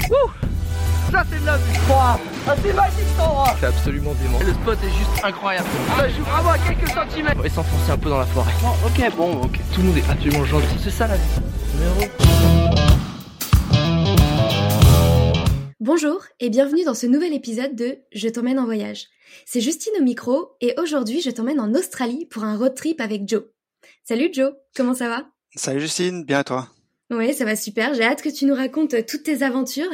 [1.11, 2.17] Ça c'est de la vue Ah
[2.63, 4.39] c'est magique cet endroit C'est absolument dément.
[4.39, 5.67] Le spot est juste incroyable
[5.97, 8.51] Ça joue vraiment à quelques centimètres On va s'enfoncer un peu dans la forêt.
[8.85, 10.79] Ok bon ok Tout le monde est absolument gentil.
[10.81, 11.41] C'est ça la vie
[15.85, 19.07] Bonjour et bienvenue dans ce nouvel épisode de Je t'emmène en voyage.
[19.45, 23.27] C'est Justine au micro et aujourd'hui je t'emmène en Australie pour un road trip avec
[23.27, 23.43] Joe.
[24.05, 25.25] Salut Joe, comment ça va?
[25.57, 26.69] Salut Justine, bien à toi?
[27.11, 27.93] Ouais, ça va super.
[27.93, 29.91] J'ai hâte que tu nous racontes euh, toutes tes aventures.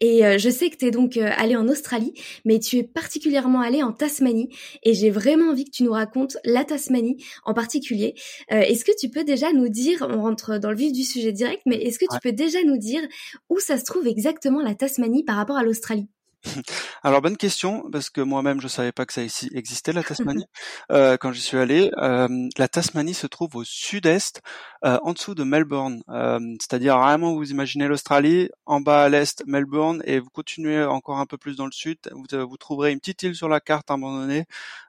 [0.00, 2.12] Et euh, je sais que tu es donc euh, allé en Australie,
[2.44, 4.50] mais tu es particulièrement allé en Tasmanie.
[4.82, 8.14] Et j'ai vraiment envie que tu nous racontes la Tasmanie en particulier.
[8.52, 11.32] Euh, est-ce que tu peux déjà nous dire, on rentre dans le vif du sujet
[11.32, 13.02] direct, mais est-ce que tu peux déjà nous dire
[13.48, 16.08] où ça se trouve exactement la Tasmanie par rapport à l'Australie?
[17.02, 20.46] Alors bonne question parce que moi-même je savais pas que ça ici existait la Tasmanie
[20.92, 21.90] euh, quand j'y suis allé.
[21.98, 24.40] Euh, la Tasmanie se trouve au sud-est,
[24.84, 26.02] euh, en dessous de Melbourne.
[26.08, 31.18] Euh, C'est-à-dire vraiment vous imaginez l'Australie, en bas à l'est Melbourne et vous continuez encore
[31.18, 33.90] un peu plus dans le sud, vous, vous trouverez une petite île sur la carte
[33.90, 34.46] à un moment donné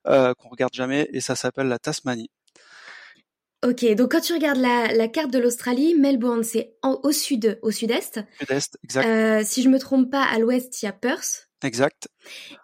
[0.07, 2.29] euh, qu'on regarde jamais et ça s'appelle la Tasmanie.
[3.65, 7.59] Ok, donc quand tu regardes la, la carte de l'Australie, Melbourne c'est en- au sud,
[7.61, 8.21] au sud-est.
[8.39, 11.49] Sud-est, exact, Euh, si je me trompe pas, à l'ouest il y a Perth.
[11.61, 12.07] exact.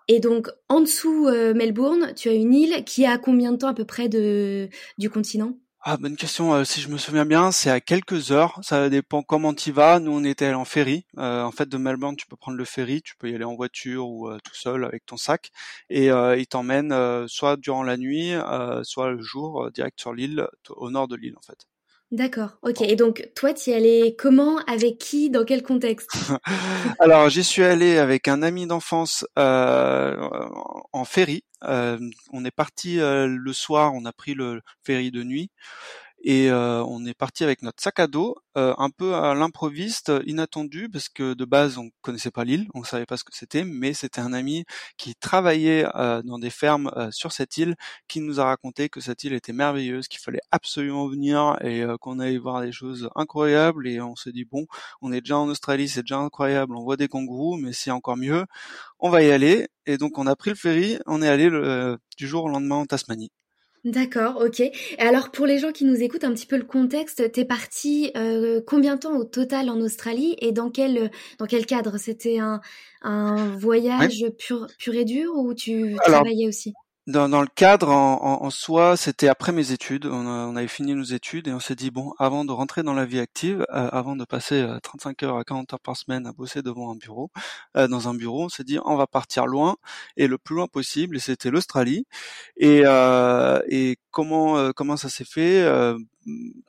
[0.07, 3.57] Et donc en dessous euh, Melbourne, tu as une île qui est à combien de
[3.57, 5.57] temps à peu près de du continent?
[5.87, 6.53] Ah, bonne question.
[6.55, 8.59] Euh, si je me souviens bien, c'est à quelques heures.
[8.63, 9.99] Ça dépend comment tu vas.
[9.99, 11.05] Nous, on était allés en ferry.
[11.19, 13.03] Euh, en fait, de Melbourne, tu peux prendre le ferry.
[13.03, 15.51] Tu peux y aller en voiture ou euh, tout seul avec ton sac.
[15.91, 18.33] Et il t'emmène soit durant la nuit,
[18.83, 21.67] soit le jour, direct sur l'île, au nord de l'île, en fait.
[22.11, 22.57] D'accord.
[22.61, 22.81] Ok.
[22.81, 26.09] Et donc toi, tu y allais comment, avec qui, dans quel contexte?
[26.99, 30.15] Alors, j'y suis allé avec un ami d'enfance euh,
[30.93, 31.43] en ferry.
[31.63, 31.97] Euh,
[32.31, 33.93] on est parti euh, le soir.
[33.95, 35.49] On a pris le ferry de nuit.
[36.27, 40.11] Et euh, on est parti avec notre sac à dos, euh, un peu à l'improviste,
[40.25, 43.63] inattendu, parce que de base on connaissait pas l'île, on savait pas ce que c'était,
[43.63, 44.65] mais c'était un ami
[44.97, 47.75] qui travaillait euh, dans des fermes sur cette île,
[48.07, 52.17] qui nous a raconté que cette île était merveilleuse, qu'il fallait absolument venir et qu'on
[52.19, 53.87] allait voir des choses incroyables.
[53.87, 54.65] Et on s'est dit bon,
[55.01, 58.17] on est déjà en Australie, c'est déjà incroyable, on voit des kangourous, mais c'est encore
[58.17, 58.45] mieux,
[58.99, 59.67] on va y aller.
[59.85, 62.77] Et donc on a pris le ferry, on est allé le, du jour au lendemain
[62.77, 63.31] en Tasmanie.
[63.85, 64.37] D'accord.
[64.43, 64.61] Ok.
[64.61, 68.11] Et alors pour les gens qui nous écoutent un petit peu le contexte, t'es parti
[68.17, 71.97] euh, combien de temps au total en Australie et dans quel dans quel cadre?
[71.99, 72.61] C'était un
[73.03, 76.73] un voyage pur pur et dur ou tu Alors, travaillais aussi?
[77.07, 80.07] Dans, le cadre en, en, en soi, c'était après mes études.
[80.07, 82.81] On, a- on avait fini nos études et on s'est dit bon, avant de rentrer
[82.81, 85.95] dans la vie active, euh, avant de passer euh, 35 heures à 40 heures par
[85.97, 87.29] semaine à bosser devant un bureau,
[87.77, 89.75] euh, dans un bureau, on s'est dit on va partir loin
[90.17, 91.17] et le plus loin possible.
[91.17, 92.07] Et c'était l'Australie.
[92.57, 95.61] Et, euh, et comment euh, comment ça s'est fait?
[95.63, 95.97] Euh,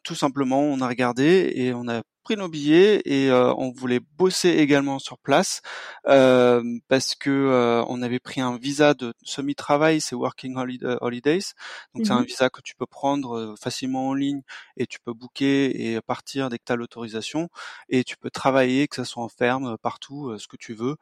[0.03, 4.01] Tout simplement, on a regardé et on a pris nos billets et euh, on voulait
[4.19, 5.61] bosser également sur place
[6.09, 11.55] euh, parce que euh, on avait pris un visa de semi-travail, c'est Working Holi- Holidays,
[11.95, 12.25] donc c'est un Mhm.
[12.25, 14.43] visa que tu peux prendre euh, facilement en ligne
[14.77, 17.49] et tu peux booker et partir dès que tu as l'autorisation
[17.89, 20.75] et tu peux travailler, que ce soit en ferme, euh, partout, euh, ce que tu
[20.75, 20.97] veux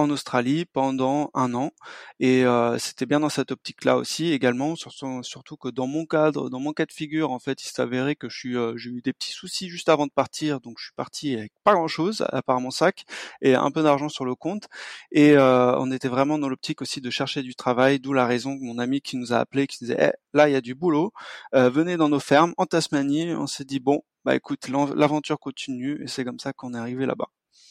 [0.00, 1.70] en Australie pendant un an
[2.18, 6.60] et euh, c'était bien dans cette optique-là aussi également surtout, que dans mon cadre dans
[6.60, 9.02] mon cas de figure en fait il s'est avéré que je suis euh, j'ai eu
[9.02, 12.24] des petits soucis juste avant de partir donc je suis parti avec pas grand chose
[12.30, 13.04] à part mon sac
[13.42, 14.68] et un peu d'argent sur le compte
[15.12, 18.58] et euh, on était vraiment dans l'optique aussi de chercher du travail d'où la raison
[18.58, 20.74] que mon ami qui nous a appelé qui disait Eh, là il y a du
[20.74, 21.12] boulot
[21.54, 23.34] euh, venez dans nos fermes en Tasmanie.
[23.34, 27.06] On s'est dit bon bah écoute l'aventure continue et c'est comme ça qu'on est arrivé
[27.06, 27.28] là-bas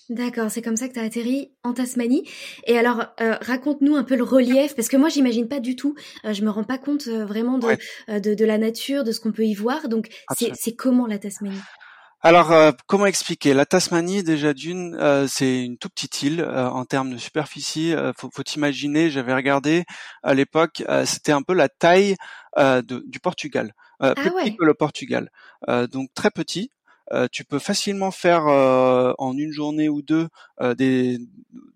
[0.10, 2.28] D'accord, c'est comme ça que tu as atterri en Tasmanie.
[2.66, 5.94] Et alors, euh, raconte-nous un peu le relief, parce que moi, j'imagine pas du tout,
[6.26, 8.20] euh, je me rends pas compte euh, vraiment de, Ouais.
[8.20, 9.88] de, de la nature, de ce qu'on peut y voir.
[9.88, 10.56] Donc, c'est Absolument.
[10.60, 11.62] c'est comment la Tasmanie?
[12.22, 13.54] Alors, euh, comment expliquer?
[13.54, 17.94] La Tasmanie, déjà d'une, euh, c'est une toute petite île euh, en termes de superficie.
[18.18, 19.86] Faut, faut imaginer, j'avais regardé
[20.24, 22.16] à l'époque, c'était un peu la taille
[22.58, 25.30] de- du Portugal, Ah plus petit que le Portugal,
[25.92, 26.72] donc très petit.
[27.32, 30.28] Tu peux facilement faire en une journée ou deux
[30.78, 31.20] des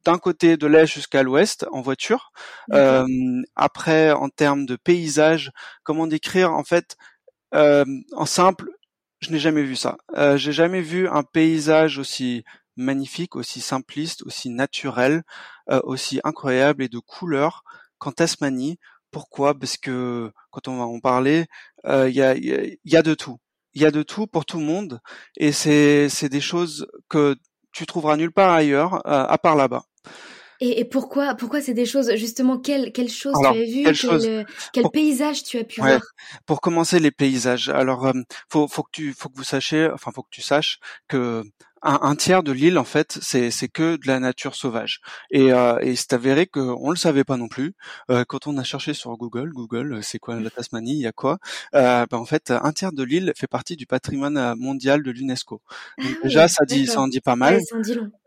[0.06, 2.31] d'un côté de l'est jusqu'à l'ouest en voiture.
[3.56, 5.51] après, en termes de paysage,
[5.83, 6.97] comment décrire En fait,
[7.51, 8.69] en simple,
[9.21, 9.97] je n'ai jamais vu ça.
[10.35, 12.44] J'ai jamais vu un paysage aussi
[12.75, 15.24] magnifique, aussi simpliste, aussi naturel,
[15.83, 17.63] aussi incroyable et de couleurs
[17.97, 18.80] qu'en Tasmanie.
[19.12, 19.53] Pourquoi?
[19.57, 21.45] Parce que quand on va en parler,
[21.85, 23.38] il y, a, y, a, de tout.
[23.73, 24.99] Il y a de tout pour tout le monde,
[25.37, 27.35] et c'est c'est des choses que
[27.71, 29.83] tu trouveras nulle part ailleurs, à part là-bas.
[30.59, 34.45] Et, et, pourquoi, pourquoi c'est des choses justement quelles quelles choses tu as vu, quel,
[34.71, 35.99] quel paysage tu as pu voir?
[36.45, 38.11] Pour commencer les paysages, alors
[38.49, 41.43] faut faut que tu faut que vous sachiez, enfin faut que tu saches que
[41.83, 45.01] un, tiers de l'île en fait c'est que de la nature sauvage.
[45.31, 47.75] Et, euh, et c'est avéré que on le savait pas non plus.
[48.09, 51.12] Euh, quand on a cherché sur Google Google c'est quoi la Tasmanie il y a
[51.12, 51.39] quoi
[51.75, 55.12] euh, ben, en fait un tiers de l'île fait partie du patrimoine euh, mondial de
[55.12, 55.62] l'UNESCO.
[56.00, 57.59] Ah déjà ça dit ça en dit pas mal.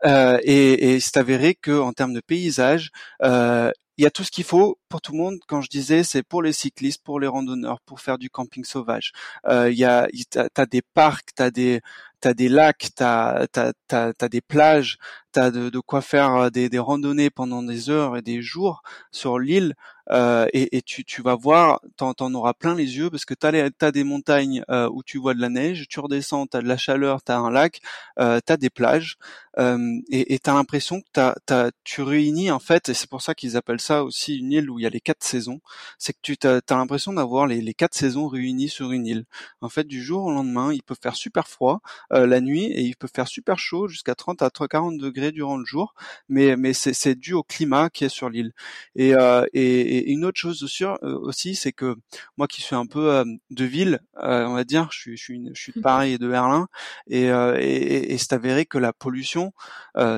[0.05, 2.91] euh, et, et c'est avéré que en termes de paysage
[3.23, 5.39] euh, il y a tout ce qu'il faut pour tout le monde.
[5.47, 9.11] Quand je disais, c'est pour les cyclistes, pour les randonneurs, pour faire du camping sauvage.
[9.47, 10.07] Euh, il y a,
[10.53, 11.81] t'as des parcs, t'as des,
[12.19, 14.97] t'as des lacs, t'as, t'as, t'as, as des plages,
[15.31, 18.81] t'as de, de quoi faire euh, des, des randonnées pendant des heures et des jours
[19.11, 19.75] sur l'île.
[20.11, 23.33] Euh, et, et tu, tu, vas voir, t'en, en auras plein les yeux parce que
[23.33, 26.67] t'as, t'as des montagnes euh, où tu vois de la neige, tu redescends, t'as de
[26.67, 27.81] la chaleur, t'as un lac,
[28.19, 29.17] euh, t'as des plages,
[29.59, 31.07] euh, et, t'as l'impression que
[31.45, 34.69] t'as, tu réunis en fait, et c'est pour ça qu'ils appellent ça aussi une île
[34.69, 35.59] où il y a les quatre saisons,
[35.97, 39.25] c'est que tu t'as, as, l'impression d'avoir les, les quatre saisons réunies sur une île.
[39.61, 41.81] En fait, du jour au lendemain, il peut faire super froid
[42.11, 45.65] la nuit et il peut faire super chaud jusqu'à 30 à 40 degrés durant le
[45.65, 45.93] jour,
[46.29, 48.51] mais mais c'est, dû au climat qui est sur l'île.
[48.95, 49.13] Et,
[49.53, 51.95] et et une autre chose aussi, euh, aussi c'est que
[52.37, 55.23] moi qui suis un peu euh, de ville, euh, on va dire, je suis, je
[55.23, 55.81] suis, je suis de.
[55.81, 56.67] Paris et de Berlin,
[57.07, 59.53] et, et, et c'est avéré que la pollution,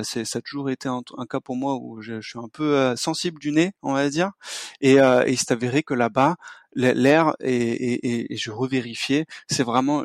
[0.02, 3.38] c'est, ça a toujours été un, cas pour moi où je, suis un peu sensible
[3.40, 4.32] du nez, on va dire,
[4.80, 6.36] et, et c'est avéré que là-bas,
[6.74, 10.04] l'air et, et, et, je revérifiais, c'est vraiment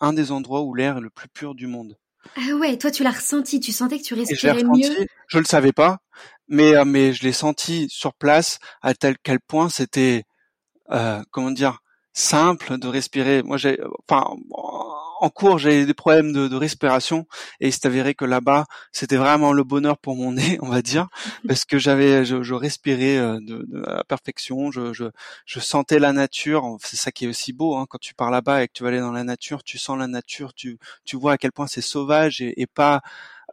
[0.00, 1.96] un des endroits où l'air est le plus pur du monde.
[2.36, 5.06] Ah ouais, toi tu l'as ressenti, tu sentais que tu respirais mieux.
[5.28, 5.98] Je le savais pas,
[6.48, 10.24] mais euh, mais je l'ai senti sur place à tel quel point c'était
[10.90, 11.80] euh, comment dire
[12.18, 13.42] simple de respirer.
[13.42, 13.78] Moi j'ai
[14.08, 14.36] enfin
[15.20, 17.26] en cours j'ai des problèmes de, de, respiration
[17.60, 20.82] et il s'est avéré que là-bas c'était vraiment le bonheur pour mon nez on va
[20.82, 21.08] dire
[21.46, 25.06] parce que j'avais je, je, respirais euh, de, de à perfection je, je,
[25.44, 28.62] je, sentais la nature c'est ça qui est aussi beau hein, quand tu pars là-bas
[28.62, 31.32] et que tu vas aller dans la nature tu sens la nature tu tu vois
[31.32, 33.00] à quel point c'est sauvage et, et pas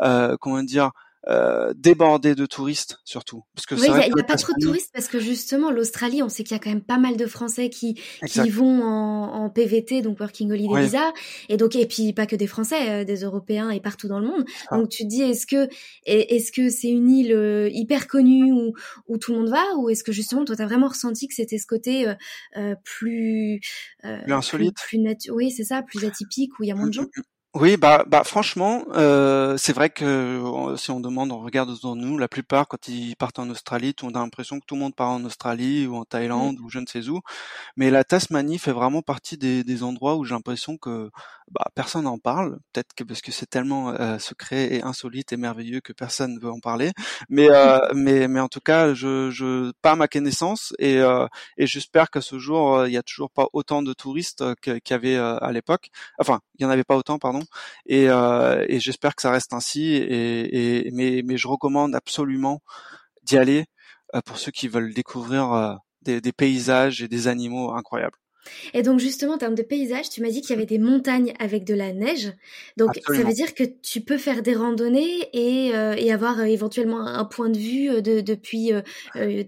[0.02, 0.92] euh, comment dire
[1.28, 3.44] euh, débordé de touristes surtout.
[3.56, 6.30] Parce que oui, il n'y a, pas trop de touristes parce que justement l'Australie, on
[6.30, 9.50] sait qu'il y a quand même pas mal de Français qui qui vont en, en,
[9.50, 11.14] PVT, donc Working Holiday Visa,
[11.50, 14.28] et donc et puis pas que des Français, euh, des Européens et partout dans le
[14.28, 14.46] monde.
[14.70, 14.78] Ah.
[14.78, 15.68] Donc tu te dis est-ce que
[16.06, 18.74] est-ce que c'est une île euh, hyper connue où
[19.08, 19.64] où tout le monde va?
[19.78, 22.08] Ou est-ce que justement toi t'as vraiment ressenti que c'était ce côté
[22.56, 23.62] euh, plus
[24.04, 26.94] plus insolite, plus, plus oui c'est ça, plus atypique où il y a moins de
[26.94, 27.06] gens?
[27.58, 32.02] Oui, bah, bah franchement, euh, c'est vrai que si on demande, on regarde autour de
[32.02, 34.94] nous, la plupart quand ils partent en Australie, on a l'impression que tout le monde
[34.94, 37.22] part en Australie ou en Thaïlande ou je ne sais où.
[37.78, 41.12] Mais la Tasmanie fait vraiment partie des, des endroits où j'ai l'impression que
[41.52, 42.58] bah, personne n'en parle.
[42.74, 46.40] Peut-être que parce que c'est tellement euh, secret et insolite et merveilleux que personne ne
[46.42, 46.92] veut en parler.
[47.30, 51.68] Mais euh, mais mais en tout cas, je, je pas ma connaissance et euh, et
[51.68, 55.18] j'espère qu'à ce jour, il y a toujours pas autant de touristes qu'il y avait
[55.18, 55.90] à l'époque.
[56.20, 57.45] Enfin, il y en avait pas autant, pardon
[57.86, 59.96] et, euh, et j'espère que ça reste ainsi.
[59.96, 62.62] Et, mais, je recommande absolument
[63.24, 63.66] d'y aller
[64.16, 68.18] euh, pour ceux qui veulent découvrir euh, des paysages et des animaux incroyables.
[68.74, 71.34] Et donc justement, en termes de paysage, tu m'as dit qu'il y avait des montagnes
[71.40, 72.34] avec de la neige.
[72.78, 76.44] Donc ça veut dire que tu peux faire des randonnées et, euh, et avoir euh,
[76.44, 78.72] éventuellement un point de vue euh, de, depuis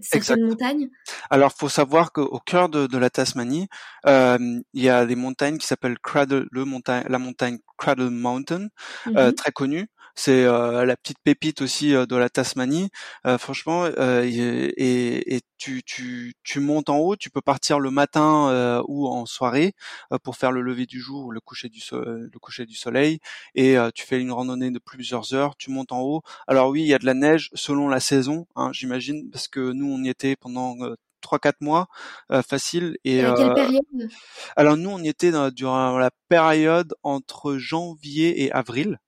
[0.02, 0.90] certaines montagnes?
[1.30, 3.68] Alors faut savoir qu'au cœur de, de, la Tasmanie,
[4.06, 8.68] il y a des montagnes qui s'appellent Cradle, le montagne, la montagne Cradle Mountain,
[9.06, 9.88] mmh très connue
[10.18, 12.90] c'est euh, la petite pépite aussi euh, de la Tasmanie.
[13.24, 18.82] Euh, franchement, et, et tu, tu, tu, montes en haut, tu peux partir le matin
[18.88, 19.74] ou en soirée
[20.24, 23.20] pour faire le lever du jour ou le coucher du, le coucher du soleil.
[23.54, 26.22] Et tu fais une randonnée de plusieurs heures, tu montes en haut.
[26.48, 29.72] Alors oui, il y a de la neige selon la saison, hein, j'imagine, parce que
[29.72, 30.76] nous on y était pendant
[31.20, 31.86] trois quatre mois
[32.46, 33.82] facile et, à quelle période?
[34.56, 38.98] alors nous on y était durant la période entre janvier et avril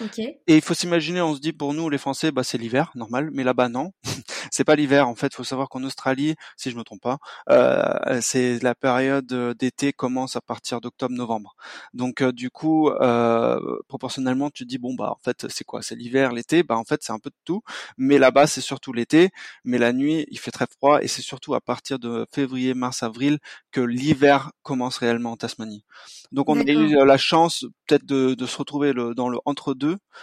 [0.00, 0.40] Okay.
[0.46, 3.30] Et il faut s'imaginer, on se dit pour nous les Français, bah c'est l'hiver, normal,
[3.32, 3.92] mais là-bas non,
[4.52, 5.08] c'est pas l'hiver.
[5.08, 7.18] En fait, il faut savoir qu'en Australie, si je me trompe pas,
[7.50, 9.26] euh, c'est la période
[9.58, 11.56] d'été commence à partir d'octobre-novembre.
[11.94, 15.82] Donc euh, du coup, euh, proportionnellement, tu te dis bon bah en fait c'est quoi,
[15.82, 17.62] c'est l'hiver, l'été, bah en fait c'est un peu de tout.
[17.96, 19.30] Mais là-bas c'est surtout l'été,
[19.64, 23.02] mais la nuit il fait très froid et c'est surtout à partir de février, mars,
[23.02, 23.38] avril
[23.72, 25.84] que l'hiver commence réellement en Tasmanie.
[26.30, 29.74] Donc on a eu la chance peut-être de, de, se retrouver le, dans le entre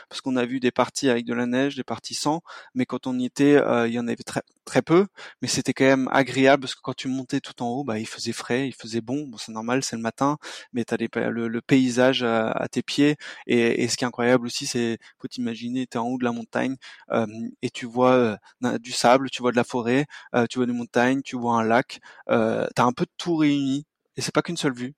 [0.09, 2.41] parce qu'on a vu des parties avec de la neige, des parties sans,
[2.73, 4.17] mais quand on y était, euh, il y en avait
[4.65, 5.07] très peu,
[5.41, 8.07] mais c'était quand même agréable parce que quand tu montais tout en haut, bah il
[8.07, 10.37] faisait frais, il faisait bon, c'est normal, c'est le matin,
[10.73, 13.15] mais t'as le, le paysage à, tes pieds
[13.47, 16.75] et, ce qui est incroyable aussi, c'est faut t'imaginer, t'es en haut de la montagne
[17.11, 17.27] euh,
[17.61, 20.05] et tu vois euh, du sable, tu vois de la forêt,
[20.49, 23.85] tu vois des montagnes, tu vois un lac, euh, t'as un peu tout réuni
[24.17, 24.93] et c'est pas qu'une seule vue.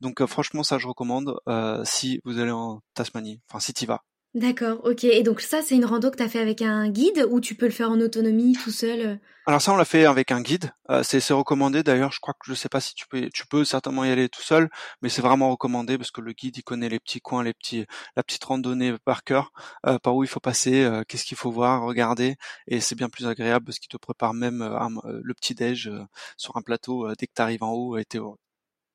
[0.00, 1.38] Donc franchement ça je recommande
[1.84, 4.02] si vous allez en Tasmanie, enfin si t'y vas.
[4.34, 5.04] D'accord, ok.
[5.04, 7.54] Et donc ça, c'est une rando que tu as fait avec un guide ou tu
[7.54, 9.16] peux le faire en autonomie tout seul euh?
[9.46, 10.70] Alors ça, on l'a fait avec un guide.
[10.90, 12.12] Euh, c'est recommandé d'ailleurs.
[12.12, 14.42] Je crois que je sais pas si tu peux, tu peux certainement y aller tout
[14.42, 14.68] seul,
[15.00, 17.86] mais c'est vraiment recommandé parce que le guide, il connaît les petits coins, les petits,
[18.14, 19.50] la petite randonnée par cœur,
[19.86, 23.08] euh, par où il faut passer, euh, qu'est-ce qu'il faut voir, regarder, et c'est bien
[23.08, 24.58] plus agréable parce qu'il te prépare même
[25.04, 25.90] le petit déj
[26.36, 27.96] sur un plateau dès que tu arrives en haut.
[27.96, 28.04] Et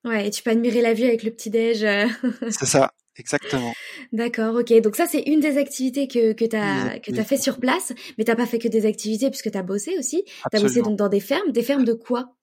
[0.04, 1.80] Ouais, et tu peux admirer la vue avec le petit déj.
[2.50, 2.92] c'est ça.
[3.16, 3.72] Exactement.
[4.12, 4.72] D'accord, ok.
[4.80, 7.92] Donc ça, c'est une des activités que, que tu as, que as fait sur place,
[8.18, 10.24] mais t'as pas fait que des activités puisque tu as bossé aussi.
[10.24, 11.52] Tu as bossé donc dans des fermes.
[11.52, 12.34] Des fermes de quoi?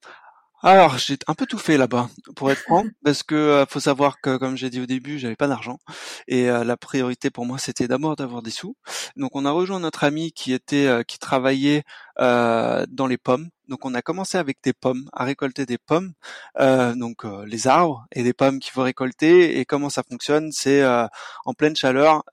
[0.64, 4.22] Alors j'ai un peu tout fait là-bas, pour être franc, parce que euh, faut savoir
[4.22, 5.80] que comme j'ai dit au début, j'avais pas d'argent
[6.28, 8.76] et euh, la priorité pour moi c'était d'abord d'avoir des sous.
[9.16, 11.84] Donc on a rejoint notre ami qui était euh, qui travaillait
[12.22, 13.50] dans les pommes.
[13.68, 16.14] Donc on a commencé avec des pommes, à récolter des pommes,
[16.60, 19.60] donc les arbres et des pommes qu'il faut récolter.
[19.60, 20.84] Et comment ça fonctionne C'est
[21.46, 22.24] en pleine chaleur,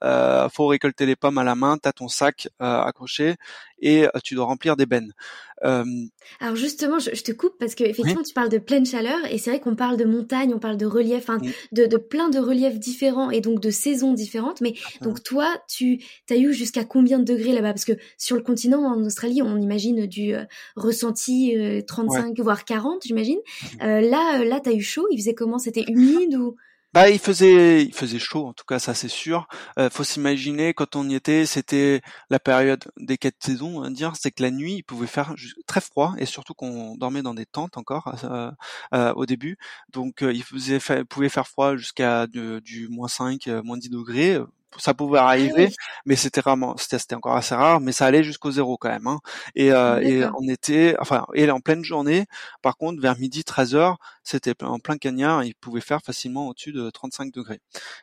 [0.53, 1.77] faut récolter les pommes à la main.
[1.77, 3.35] T'as ton sac accroché
[3.81, 5.13] et tu dois remplir des bennes.
[5.61, 9.49] Alors justement, je, te coupe parce que effectivement, tu parles de pleine chaleur et c'est
[9.49, 11.39] vrai qu'on parle de montagne, on parle de relief, hein,
[11.71, 14.61] de, de, plein de reliefs différents et donc de saisons différentes.
[14.61, 17.73] Mais donc toi, tu as eu jusqu'à combien de degrés là-bas?
[17.73, 20.45] Parce que sur le continent, en Australie, on imagine du euh,
[20.75, 21.55] ressenti
[21.87, 23.39] 35 euh, voire 40, j'imagine.
[23.39, 23.83] Mmh.
[23.83, 25.07] Euh, là, là, t'as eu chaud?
[25.11, 25.59] Il faisait comment?
[25.59, 26.55] C'était humide ou?
[26.91, 29.47] Bah, il faisait, il faisait chaud, en tout cas, ça c'est sûr.
[29.77, 34.31] Euh, faut s'imaginer quand on y était, c'était la période des quatre saisons, dire, c'est
[34.31, 35.35] que la nuit, il pouvait faire
[35.67, 38.49] très froid et surtout qu'on dormait dans des tentes encore euh,
[38.95, 39.59] euh, au début.
[39.93, 44.39] Donc, il faisait, pouvait faire froid jusqu'à du moins 5, moins 10 degrés
[44.77, 45.69] ça pouvait ah arriver,
[46.05, 49.07] mais c'était vraiment, c'était encore assez rare, mais ça allait jusqu'au zéro quand même.
[49.07, 49.19] Hein.
[49.55, 52.25] Et, euh, et on était, enfin, et en pleine journée,
[52.61, 56.71] par contre, vers midi 13 heures, c'était en plein cagnard, il pouvait faire facilement au-dessus
[56.71, 57.61] de 35 degrés.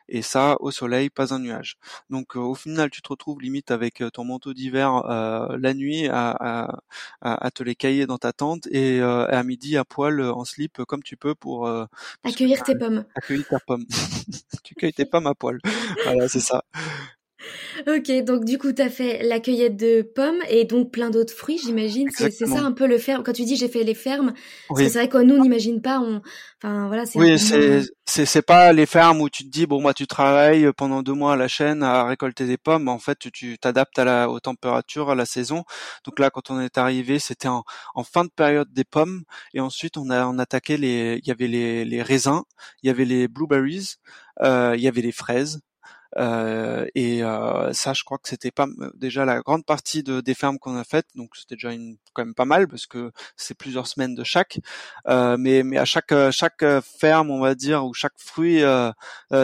[0.09, 1.77] Et ça, au soleil, pas un nuage.
[2.09, 5.73] Donc, euh, au final, tu te retrouves limite avec euh, ton manteau d'hiver euh, la
[5.73, 6.79] nuit à, à,
[7.21, 11.03] à, te les cailler dans ta tente et à midi à poil en slip comme
[11.03, 11.69] tu peux pour,
[12.23, 13.05] accueillir tes pommes.
[13.15, 13.85] Accueillir tes pommes.
[14.63, 15.59] tu cueilles tes pommes à poil.
[16.03, 16.56] Voilà, c'est ça.
[17.87, 21.33] Ok, donc du coup, tu as fait la cueillette de pommes et donc plein d'autres
[21.33, 22.09] fruits, j'imagine.
[22.11, 23.23] C'est ça un peu le ferme.
[23.23, 24.33] Quand tu dis j'ai fait les fermes,
[24.75, 25.99] c'est vrai que nous, on n'imagine pas.
[25.99, 26.21] On...
[26.61, 30.07] Enfin, voilà, oui, c'est c'est pas les fermes où tu te dis bon moi tu
[30.07, 32.87] travailles pendant deux mois à la chaîne à récolter des pommes.
[32.87, 35.63] En fait, tu t'adaptes à la aux températures, à la saison.
[36.05, 39.23] Donc là, quand on est arrivé, c'était en, en fin de période des pommes
[39.53, 41.19] et ensuite on a on attaqué les.
[41.21, 42.41] Il y avait les les raisins,
[42.81, 43.95] il y avait les blueberries,
[44.41, 45.59] euh, il y avait les fraises.
[46.15, 50.33] Euh, et euh, ça, je crois que c'était pas déjà la grande partie de, des
[50.33, 53.57] fermes qu'on a faites, donc c'était déjà une, quand même pas mal parce que c'est
[53.57, 54.59] plusieurs semaines de chaque.
[55.07, 58.61] Euh, mais, mais à chaque chaque ferme, on va dire, ou chaque fruit,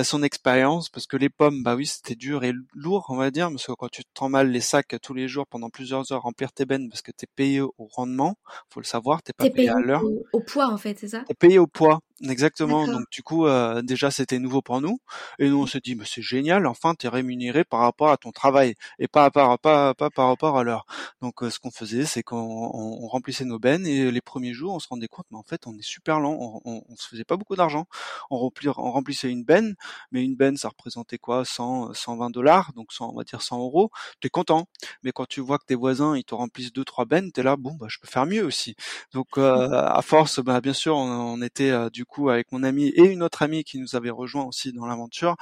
[0.03, 3.50] son expérience, parce que les pommes, bah oui, c'était dur et lourd, on va dire,
[3.50, 6.51] parce que quand tu te mal les sacs tous les jours pendant plusieurs heures, remplir
[6.51, 8.36] tes bennes parce que t'es payé au rendement,
[8.70, 10.03] faut le savoir, t'es pas payé, à l'heure.
[10.03, 11.24] Au, au, poids en fait, c'est ça?
[11.27, 12.00] T'es payé au poids.
[12.22, 12.88] Exactement.
[12.88, 15.00] Donc du coup, euh, déjà c'était nouveau pour nous,
[15.39, 16.67] et nous on s'est dit, mais c'est génial.
[16.67, 20.58] Enfin, t'es rémunéré par rapport à ton travail et pas par pas pas par rapport
[20.58, 20.86] à l'heure.
[21.22, 24.74] Donc euh, ce qu'on faisait, c'est qu'on on, remplissait nos bennes et les premiers jours,
[24.74, 26.38] on se rendait compte, mais en fait, on est super lent.
[26.39, 27.88] On, on, on se faisait pas beaucoup d'argent.
[28.29, 29.75] On, on remplissait une benne,
[30.12, 31.43] mais une benne, ça représentait quoi?
[31.46, 33.91] 100, 120 dollars, donc 100, on va dire 100 euros.
[34.22, 34.67] T'es content.
[35.03, 37.55] Mais quand tu vois que tes voisins ils te remplissent deux trois bennes, t'es là,
[37.58, 38.75] bon bah je peux faire mieux aussi.
[39.13, 42.63] Donc euh, à force, bah bien sûr, on, on était du coup coup avec mon
[42.63, 45.36] ami et une autre amie qui nous avait rejoint aussi dans l'aventure,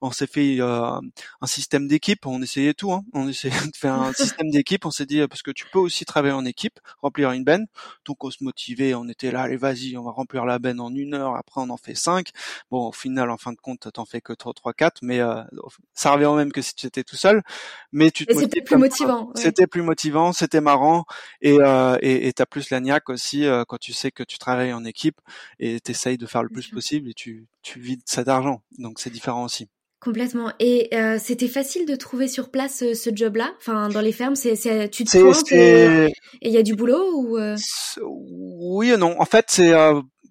[0.00, 1.00] on s'est fait un
[1.46, 2.26] système d'équipe.
[2.26, 2.92] On essayait tout.
[2.92, 3.04] Hein.
[3.12, 4.84] On essayait de faire un système d'équipe.
[4.84, 7.66] On s'est dit parce que tu peux aussi travailler en équipe, remplir une benne.
[8.04, 8.94] Donc on se motivait.
[8.94, 11.36] On était là, allez vas-y, on va remplir la benne en une heure.
[11.36, 12.30] Après on en fait cinq.
[12.70, 15.20] Bon au final en fin de compte t'en fais que trois, trois, quatre, mais
[15.94, 17.42] ça revient au même que si tu étais tout seul.
[17.92, 19.30] Mais tu c'était plus motivant.
[19.34, 21.04] C'était plus motivant, c'était marrant
[21.40, 24.84] et euh, et t'as plus la niaque aussi quand tu sais que tu travailles en
[24.84, 25.20] équipe
[25.58, 25.78] et
[26.16, 28.62] de faire le plus possible et tu tu vides cet argent.
[28.78, 29.68] Donc c'est différent aussi.
[29.98, 30.52] Complètement.
[30.60, 33.52] Et euh, c'était facile de trouver sur place ce, job-là?
[33.58, 34.54] Enfin, dans les fermes, c'est,
[34.90, 37.38] tu te pointes et il y a du boulot ou
[38.76, 39.20] Oui et non.
[39.20, 39.72] En fait, c'est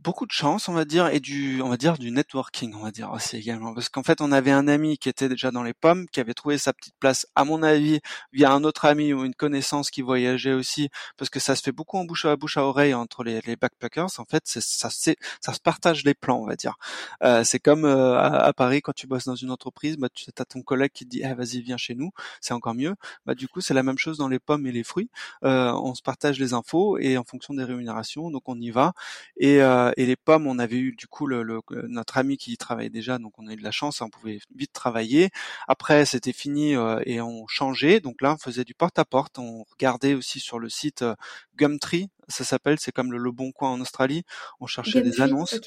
[0.06, 2.92] beaucoup de chance, on va dire, et du, on va dire, du networking, on va
[2.92, 5.74] dire aussi également, parce qu'en fait, on avait un ami qui était déjà dans les
[5.74, 9.26] pommes, qui avait trouvé sa petite place, à mon avis, via un autre ami ou
[9.26, 12.58] une connaissance qui voyageait aussi, parce que ça se fait beaucoup en bouche à bouche
[12.58, 14.20] à oreille entre les, backpackers.
[14.20, 16.76] En fait, ça, ça se partage les plans, on va dire.
[17.24, 20.46] Euh, c'est comme euh, à, Paris quand tu bosses dans une entreprise, bah, tu as
[20.46, 22.96] ton collègue qui te dit, eh, vas-y, viens chez nous, c'est encore mieux.
[23.26, 25.10] Bah, du coup, c'est la même chose dans les pommes et les fruits.
[25.44, 28.94] Euh, on se partage les infos et en fonction des rémunérations, donc on y va.
[29.38, 31.44] Et, euh, et les pommes, on avait eu du coup le,
[31.88, 34.40] notre ami qui y travaillait déjà, donc on a eu de la chance, on pouvait
[34.56, 35.30] vite travailler.
[35.68, 38.00] Après, c'était fini euh, et on changeait.
[38.02, 39.40] Donc là, on faisait du porte-à-porte.
[39.40, 41.16] On regardait aussi sur le site euh,
[41.58, 44.24] Gumtree, ça s'appelle, c'est comme le, Bon Coin en Australie.
[44.60, 45.60] On cherchait des annonces.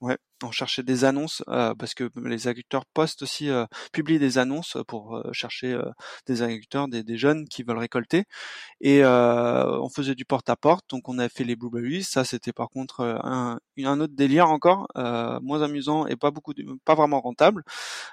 [0.00, 3.48] ouais, on cherchait des annonces parce que les agriculteurs postent aussi,
[3.92, 5.78] publient des annonces pour chercher
[6.26, 8.24] des agriculteurs, des, des, jeunes qui veulent récolter.
[8.80, 10.84] Et on faisait du porte-à-porte.
[10.90, 12.04] Donc on a fait les blueberries.
[12.04, 14.88] Ça, c'était par contre un, un autre délire encore,
[15.42, 16.52] moins amusant et pas beaucoup,
[16.84, 17.64] pas vraiment rentable.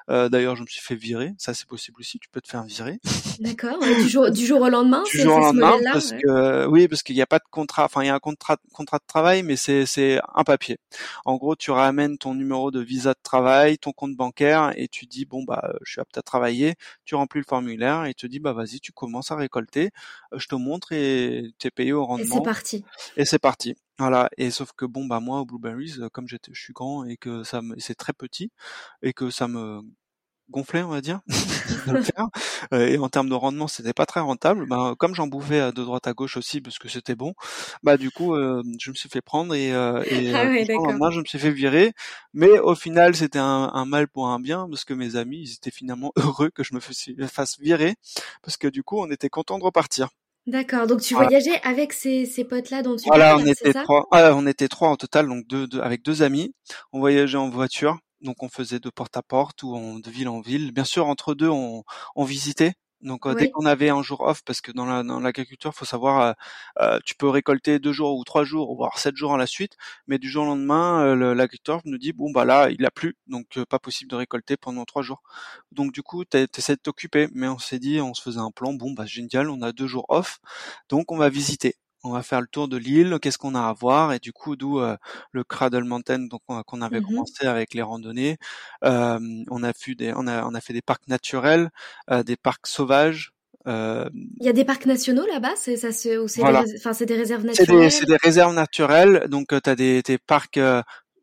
[0.07, 1.33] D'ailleurs, je me suis fait virer.
[1.37, 2.19] Ça, c'est possible aussi.
[2.19, 2.99] Tu peux te faire virer.
[3.39, 3.79] D'accord.
[3.79, 5.03] du jour, du jour au lendemain.
[5.11, 7.85] Du jour au lendemain, parce que oui, parce qu'il n'y a pas de contrat.
[7.85, 10.77] Enfin, il y a un contrat, contrat de travail, mais c'est c'est un papier.
[11.23, 15.05] En gros, tu ramènes ton numéro de visa de travail, ton compte bancaire, et tu
[15.05, 16.75] dis bon bah je suis apte à travailler.
[17.05, 19.91] Tu remplis le formulaire et tu dis bah vas-y, tu commences à récolter.
[20.33, 22.25] Je te montre et tu es payé au rendement.
[22.25, 22.85] Et c'est parti.
[23.17, 23.75] Et c'est parti.
[23.97, 27.15] Voilà, et sauf que bon bah moi au Blueberries, comme j'étais, je suis grand et
[27.15, 28.51] que ça me, c'est très petit
[29.01, 29.81] et que ça me
[30.49, 31.21] gonflait, on va dire,
[32.73, 34.67] euh, et en termes de rendement, c'était pas très rentable.
[34.67, 37.33] Bah, comme j'en bouffais de droite à gauche aussi parce que c'était bon,
[37.83, 41.19] bah du coup, euh, je me suis fait prendre et, euh, et ah moi je
[41.19, 41.93] me suis fait virer.
[42.33, 45.53] Mais au final, c'était un, un, mal pour un bien parce que mes amis, ils
[45.53, 47.95] étaient finalement heureux que je me fasse virer
[48.41, 50.09] parce que du coup, on était content de repartir.
[50.47, 50.85] D'accord.
[50.85, 54.05] Donc tu voyageais avec ces, ces potes-là dont tu voilà, on était trois.
[54.11, 56.53] Ah, on était trois en total, donc deux, deux, avec deux amis.
[56.93, 60.41] On voyageait en voiture, donc on faisait de porte à porte ou de ville en
[60.41, 60.71] ville.
[60.71, 61.83] Bien sûr, entre deux, on,
[62.15, 62.73] on visitait.
[63.01, 66.35] Donc dès qu'on avait un jour off, parce que dans la dans l'agriculture, faut savoir,
[66.79, 69.73] euh, tu peux récolter deux jours ou trois jours, voire sept jours à la suite,
[70.07, 73.61] mais du jour au lendemain, l'agriculteur nous dit bon bah là il a plu, donc
[73.65, 75.21] pas possible de récolter pendant trois jours.
[75.71, 78.73] Donc du coup essaies de t'occuper, mais on s'est dit, on se faisait un plan,
[78.73, 80.39] bon bah génial, on a deux jours off,
[80.89, 81.75] donc on va visiter
[82.05, 84.55] on va faire le tour de l'île, qu'est-ce qu'on a à voir et du coup
[84.55, 84.79] d'où
[85.31, 88.37] le Cradle Mountain donc qu'on avait mmh commencé avec les randonnées.
[88.81, 91.69] on a fait des on a on a fait des parcs naturels,
[92.25, 93.31] des parcs sauvages.
[93.65, 97.91] Il y a des parcs nationaux là-bas, c'est ça c'est enfin c'est des réserves naturelles?
[97.91, 100.59] C'est des, des, réserves naturelles, donc tu as des, des parcs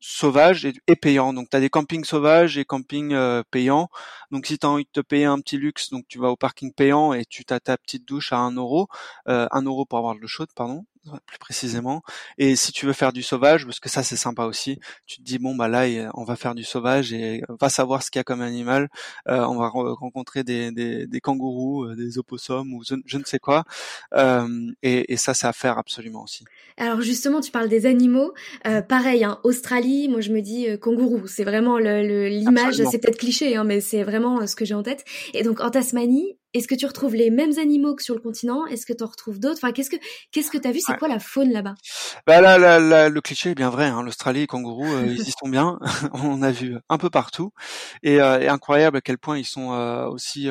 [0.02, 1.32] sauvage et, et payant.
[1.32, 3.88] Donc tu as des campings sauvages et campings euh, payants.
[4.30, 6.36] Donc si tu as envie de te payer un petit luxe, donc tu vas au
[6.36, 8.88] parking payant et tu as ta petite douche à 1 euro,
[9.28, 10.84] euh, 1 euro pour avoir de l'eau chaude, pardon
[11.26, 12.02] plus précisément.
[12.38, 15.22] Et si tu veux faire du sauvage, parce que ça c'est sympa aussi, tu te
[15.22, 18.18] dis bon bah là on va faire du sauvage et on va savoir ce qu'il
[18.18, 18.88] y a comme animal.
[19.28, 23.38] Euh, on va rencontrer des, des, des kangourous, euh, des opossums ou je, ne sais
[23.38, 23.64] quoi.
[24.14, 26.44] Euh, et, et, ça c'est à faire absolument aussi.
[26.76, 28.32] Alors justement tu parles des animaux,
[28.66, 32.98] euh, pareil hein, Australie, moi je me dis euh, kangourou, c'est vraiment l'image, le, c'est
[32.98, 35.04] peut-être cliché hein, mais c'est vraiment ce que j'ai en tête.
[35.34, 38.66] Et donc en Tasmanie, est-ce que tu retrouves les mêmes animaux que sur le continent?
[38.66, 39.58] Est-ce que tu en retrouves d'autres?
[39.62, 39.96] Enfin, qu'est-ce que
[40.32, 40.80] qu'est-ce que tu as vu?
[40.80, 41.74] C'est quoi la faune là-bas?
[42.26, 43.86] Bah là, là, le cliché est bien vrai.
[43.86, 44.02] Hein.
[44.02, 45.78] L'Australie, les kangourous, euh, ils y sont bien.
[46.12, 47.52] On a vu un peu partout,
[48.02, 50.48] et, euh, incroyable à quel point ils sont euh, aussi.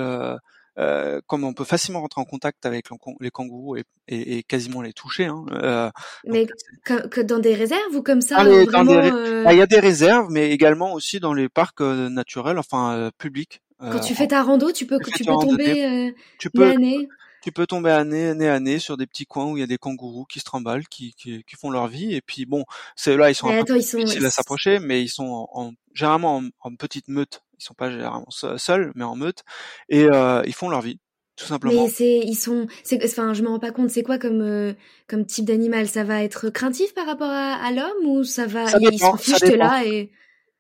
[1.27, 2.87] comme on peut facilement rentrer en contact avec
[3.19, 5.25] les kangourous et, et, quasiment les toucher.
[5.25, 5.91] Hein.
[6.25, 6.47] mais
[6.83, 10.49] que, dans des réserves ou comme ça ah, bah, Il y a des réserves, mais
[10.49, 13.61] également aussi dans les parcs naturels, enfin publics.
[13.81, 16.77] Quand tu fais ta rando, tu peux, tu peux tomber euh, tu peux, nez à
[16.77, 17.09] nez.
[17.41, 19.67] Tu peux tomber à nez, à nez sur des petits coins où il y a
[19.67, 22.13] des kangourous qui se tremballent, qui, qui, qui font leur vie.
[22.13, 22.65] Et puis bon,
[22.95, 26.75] c'est là ils sont un peu difficiles à s'approcher, mais ils sont en, généralement en,
[26.75, 27.41] petite meute.
[27.59, 29.43] Ils sont pas généralement seuls, mais en meute,
[29.89, 30.99] et euh, ils font leur vie
[31.35, 31.83] tout simplement.
[31.83, 33.89] Mais c'est, ils sont, c'est, enfin, je me rends pas compte.
[33.89, 34.73] C'est quoi comme, euh,
[35.07, 35.87] comme type d'animal?
[35.87, 39.17] Ça va être craintif par rapport à, à l'homme ou ça va, Ça ils dépend,
[39.17, 40.11] s'en ça fichent, là et.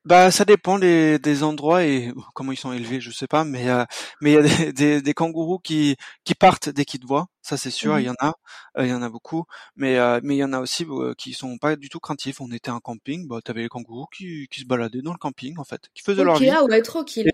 [0.05, 3.69] Bah, ça dépend des, des endroits et comment ils sont élevés, je sais pas, mais
[3.69, 3.85] euh,
[4.19, 7.27] mais il y a des, des, des kangourous qui qui partent dès qu'ils te voient,
[7.41, 8.15] ça c'est sûr, il y Mhm.
[8.21, 8.33] en a,
[8.77, 11.13] euh, il y en a beaucoup, mais euh, mais il y en a aussi euh,
[11.17, 12.39] qui sont pas du tout craintifs.
[12.41, 15.57] On était un camping, bah t'avais les kangourous qui qui se baladaient dans le camping
[15.57, 16.49] en fait, qui faisaient leur vie.
[16.49, 17.29] ah ouais, tranquille.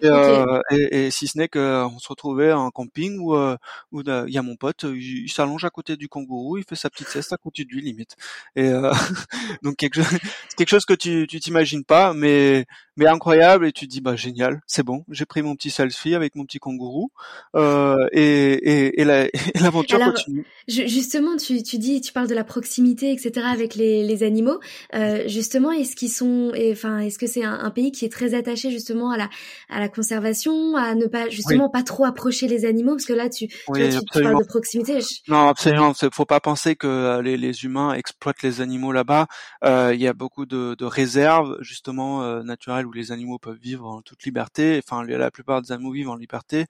[0.72, 3.58] Et, si ce n'est qu'on se retrouvait à un camping où euh,
[3.92, 6.90] où il y a mon pote, il, s'allonge à côté du kangourou, il fait sa
[6.90, 8.16] petite sieste à côté de lui limite.
[8.56, 8.92] Et euh,
[9.64, 10.20] donc quelque chose,
[10.58, 12.66] quelque chose que tu tu t'imagines pas, mais
[12.98, 16.16] mais incroyable et tu te dis bah génial, c'est bon, j'ai pris mon petit selfie
[16.16, 17.12] avec mon petit kangourou
[17.56, 19.32] euh, et et, et la- et
[19.62, 20.46] l'aventure continue.
[20.68, 23.48] Ju- Justement, tu, tu dis, tu parles de la proximité, etc.
[23.48, 24.60] avec les, les animaux.
[24.96, 28.34] Euh, justement, est-ce qu'ils sont, enfin, est-ce que c'est un, un pays qui est très
[28.34, 29.30] attaché justement à la,
[29.70, 33.30] à la conservation, à ne pas, justement, pas trop approcher les animaux, parce que là,
[33.30, 34.32] tu, tu, Oui, vois, tu, tu absolument.
[34.32, 35.00] parles de proximité.
[35.00, 35.94] je- Non, absolument.
[36.12, 39.28] Faut pas penser que euh, les, les humains exploitent les animaux là-bas.
[39.64, 43.60] Euh, Il y a beaucoup de, de réserves justement euh, naturelles où les animaux peuvent
[43.60, 44.82] vivre en toute liberté.
[44.84, 46.66] Enfin, la plupart des animaux vivent en liberté.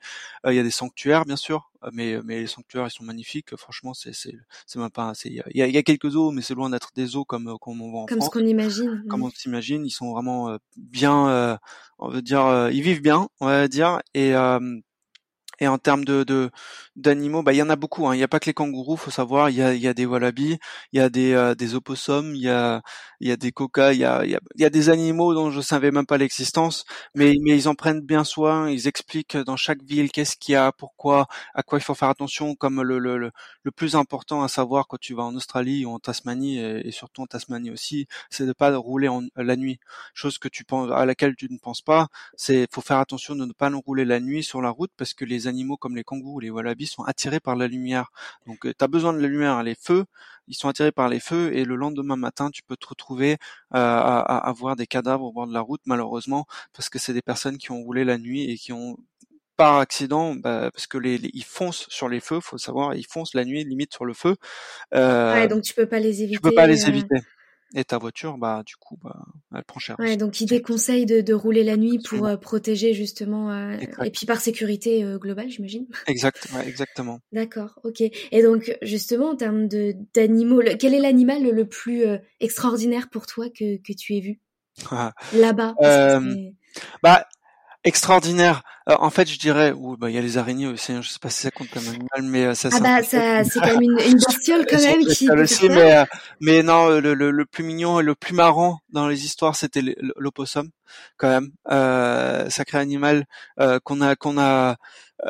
[0.46, 3.04] Euh, Il y a des sanctuaires, bien sûr, euh, mais mais les sanctuaires ils sont
[3.04, 3.56] magnifiques.
[3.56, 5.14] Franchement, c'est c'est c'est même pas.
[5.26, 7.58] Il y a, y a- quelques zoos, mais c'est loin d'être des zoos comme euh,
[7.58, 8.34] comme on voit en Comme ce France.
[8.42, 9.04] qu'on imagine.
[9.10, 11.30] Comme on s'imagine, ils sont vraiment euh, bien.
[11.30, 11.58] euh,
[12.00, 14.60] on veut dire, euh, ils vivent bien, on va dire, et euh,
[15.60, 16.52] et en termes de de-
[16.96, 18.08] d'animaux, bah il y en a beaucoup.
[18.08, 18.16] Hein.
[18.16, 19.50] Il n'y a pas que les kangourous, faut savoir.
[19.50, 20.58] Il y a il y a des wallabies,
[20.94, 22.82] il y a des euh, des opossums, il y a
[23.20, 25.34] il y a des coca, il y a il y a, y a des animaux
[25.34, 28.70] dont je savais même pas l'existence, mais mais ils en prennent bien soin.
[28.70, 32.10] Ils expliquent dans chaque ville qu'est-ce qu'il y a, pourquoi, à quoi il faut faire
[32.10, 32.56] attention.
[32.56, 33.32] Comme le le le,
[33.72, 37.28] plus important à savoir quand tu vas en Australie ou en Tasmanie et, surtout en
[37.28, 39.80] Tasmanie aussi, c'est de pas rouler en, la nuit.
[40.14, 43.46] Chose que tu penses à laquelle tu ne penses pas, c'est faut faire attention de
[43.46, 46.40] ne pas rouler la nuit sur la route parce que les animaux comme les kangourous,
[46.40, 48.12] les wallabies sont attirés par la lumière.
[48.46, 50.06] Donc tu as besoin de la lumière, les feux,
[50.48, 53.38] ils sont attirés par les feux et le lendemain matin, tu peux te retrouver euh,
[53.74, 57.14] à, à, à voir des cadavres au bord de la route malheureusement parce que c'est
[57.14, 58.98] des personnes qui ont roulé la nuit et qui ont
[59.58, 63.06] par accident, bah, parce que les, les- ils foncent sur les feux, faut savoir, ils
[63.08, 64.36] foncent la nuit limite sur le feu.
[64.96, 66.42] Euh, Ouais, donc tu peux pas les tu éviter.
[66.42, 67.16] peux pas les euh, éviter.
[67.76, 69.98] Et ta voiture, bah du coup, bah elle prend cher.
[70.00, 74.10] Ouais, donc il déconseille de, de rouler la nuit pour euh, protéger justement, euh, et
[74.10, 75.86] puis par sécurité euh, globale, j'imagine.
[76.08, 77.20] Exact, ouais, exactement.
[77.34, 78.02] D'accord, ok.
[78.02, 79.68] Et donc justement en termes
[80.14, 84.40] d'animaux, quel est l'animal le, plus euh, extraordinaire pour toi que, que tu aies vu?
[85.34, 86.54] Là-bas Euh, c'est-
[87.04, 87.28] Bah
[87.84, 88.64] extraordinaire.
[88.90, 90.94] Euh, en fait, je dirais, ou bah il y a les araignées aussi.
[90.94, 92.70] hein, je sais pas si ça compte comme animal, mais euh, ça.
[92.72, 96.06] Ah bah ça, c'est quand même une, une bestiole quand même qui aussi, mais euh,
[96.40, 99.82] mais non, le, le, le plus mignon et le plus marrant dans les histoires, c'était
[100.16, 100.70] l'opossum,
[101.18, 101.52] quand même.
[101.70, 103.26] Euh, sacré animal
[103.60, 104.78] euh, qu'on a qu'on a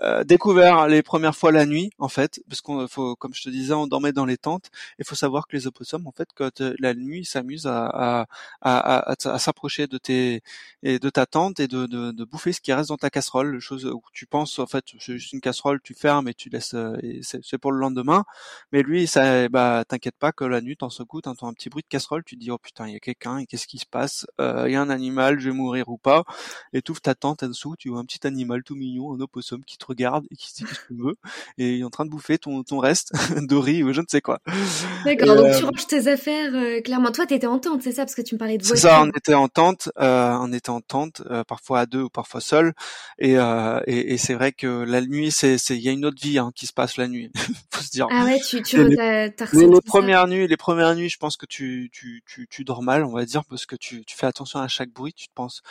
[0.03, 3.49] euh, découvert les premières fois la nuit, en fait, parce qu'on faut, comme je te
[3.49, 4.65] disais, on dormait dans les tentes.
[4.99, 8.25] Il faut savoir que les opossums, en fait, quand la nuit, s'amusent à à,
[8.61, 10.41] à, à, à s'approcher de tes
[10.83, 13.46] et de ta tente et de, de, de bouffer ce qui reste dans ta casserole,
[13.59, 16.73] chose où tu penses en fait c'est juste une casserole, tu fermes et tu laisses
[16.73, 18.23] euh, et c'est pour le lendemain.
[18.71, 21.83] Mais lui, ça, bah t'inquiète pas que la nuit, t'en secoues, t'entends un petit bruit
[21.83, 23.85] de casserole, tu te dis oh putain il y a quelqu'un et qu'est-ce qui se
[23.85, 24.25] passe?
[24.41, 26.23] Euh, Il y a un animal, je vais mourir ou pas?
[26.73, 29.19] Et tu ouvres ta tente en dessous, tu vois un petit animal tout mignon, un
[29.19, 31.15] opossum qui te regarde et qui se dit qu'est-ce que tu veux?
[31.57, 33.11] Et il est en train de bouffer ton ton reste
[33.47, 34.39] de riz ou je ne sais quoi.
[35.05, 37.11] D'accord, donc euh, tu ranges tes affaires euh, clairement.
[37.11, 38.03] Toi t'étais en tente, c'est ça?
[38.03, 40.69] Parce que tu me parlais de C'est ça, on était en tente, euh, on était
[40.69, 42.73] en tente, euh, parfois à deux ou parfois seul,
[43.19, 46.21] et, euh, et, et c'est vrai que la nuit, c'est, il y a une autre
[46.21, 47.31] vie hein, qui se passe la nuit,
[47.71, 48.07] faut se dire.
[48.11, 48.95] Ah ouais, tu tu les-
[49.53, 53.03] Les, premières nuits, les premières nuits, je pense que tu, tu, tu, tu dors mal,
[53.03, 55.61] on va dire, parce que tu, tu fais attention à chaque bruit, tu te penses,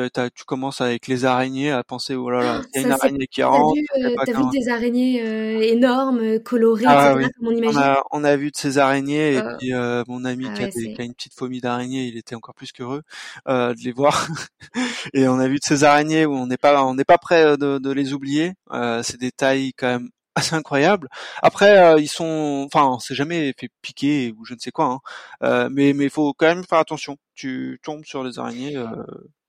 [0.00, 2.92] tu, tu commences avec les araignées à penser, oh là là, il y a une
[2.92, 3.74] Ça, araignée qui T'as rentre.
[3.74, 7.26] vu, euh, t'as vu qu'un- des araignées euh, énormes, euh, colorées, Ah etc.
[7.26, 7.32] oui.
[7.38, 7.78] Comme on On imagine.
[7.80, 10.62] a, on a vu de ces araignées et Euh, puis euh, mon ami ah qui,
[10.62, 13.02] a ouais, des- qui a une petite phobie d'araignée, il était encore plus qu'heureux
[13.48, 14.28] euh, de les voir.
[15.14, 17.44] et on a vu de ces araignées où on n'est pas, on n'est pas prêt
[17.44, 18.52] euh, de, de les oublier.
[18.72, 21.08] Euh, c'est des tailles quand même assez incroyables.
[21.42, 24.86] Après, euh, ils sont, enfin, on s'est jamais fait piquer ou je ne sais quoi,
[24.86, 24.98] hein.
[25.44, 27.16] Euh, mais mais il faut quand même faire attention.
[27.36, 28.86] Tu tombes sur des araignées euh,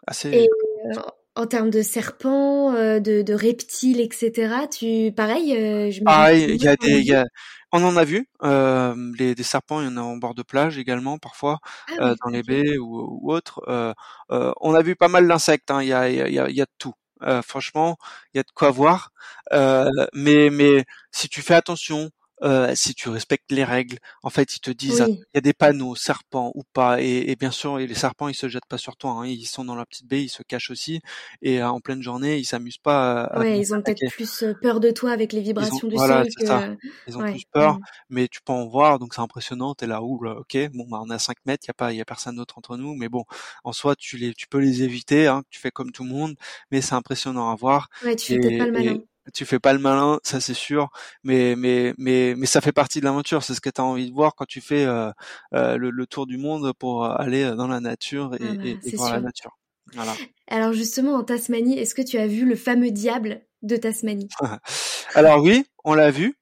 [0.07, 0.29] assez.
[0.29, 0.49] Et
[0.95, 1.01] euh,
[1.35, 4.67] en termes de serpents, euh, de, de reptiles, etc.
[4.67, 7.25] Tu pareil, euh, je Pareil, il y a des, y a,
[7.71, 10.43] on en a vu euh, les, des serpents, il y en a en bord de
[10.43, 11.59] plage également parfois.
[11.89, 13.61] Ah euh, oui, dans les baies ou, ou autres.
[13.67, 13.93] Euh,
[14.31, 15.71] euh, on a vu pas mal d'insectes.
[15.71, 15.81] hein.
[15.81, 16.93] Il y, a, il y, a, il y a- il y a de tout.
[17.23, 17.97] Euh, franchement,
[18.33, 19.11] il y a de quoi voir.
[19.53, 22.09] Euh, mais mais si tu fais attention,
[22.41, 23.97] euh, si tu respectes les règles.
[24.23, 27.35] En fait, ils te disent, il y a des panneaux, serpents ou pas, et, et,
[27.35, 29.11] bien sûr, les serpents, ils se jettent pas sur toi.
[29.11, 29.27] Hein.
[29.27, 31.01] Ils sont dans la petite baie, ils se cachent aussi,
[31.41, 33.23] et euh, en pleine journée, ils s'amusent pas.
[33.23, 36.27] À, ouais, ils ont peut-être plus euh, peur de toi avec les vibrations du sol.
[36.37, 36.45] Que...
[36.45, 36.69] Ça.
[37.07, 39.73] Ils ont plus peur, mais tu peux en voir, donc c'est impressionnant.
[39.73, 41.97] T'es là, ouh, ok, bon, bah, on a 5 mètres, il y a pas, il
[41.97, 43.23] y a personne d'autre entre nous, mais bon,
[43.63, 46.35] en soi, tu les, tu peux les éviter, hein, tu fais comme tout le monde,
[46.71, 47.87] mais c'est impressionnant à voir.
[48.03, 48.97] Ouais, tu fais peut-être pas le malin
[49.33, 50.89] tu fais pas le malin, ça c'est sûr,
[51.23, 53.43] mais mais mais mais ça fait partie de l'aventure.
[53.43, 55.11] C'est ce que tu as envie de voir quand tu fais euh,
[55.53, 59.21] euh, le, tour du monde pour aller dans la nature et, ah bah, voir la
[59.21, 59.57] nature.
[59.93, 60.13] Voilà.
[60.47, 64.29] Alors justement en Tasmanie, est-ce que tu as vu le fameux diable de Tasmanie?
[65.15, 66.37] Alors oui, on l'a vu.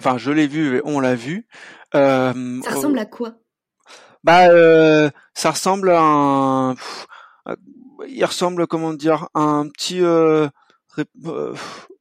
[0.00, 1.48] Enfin, je l'ai vu, on l'a vu.
[1.94, 3.34] Euh, ça ressemble à quoi?
[4.22, 4.48] Bah,
[5.34, 6.74] ça ressemble à un.
[8.06, 10.00] Il ressemble, comment dire, à un petit
[11.26, 11.54] euh,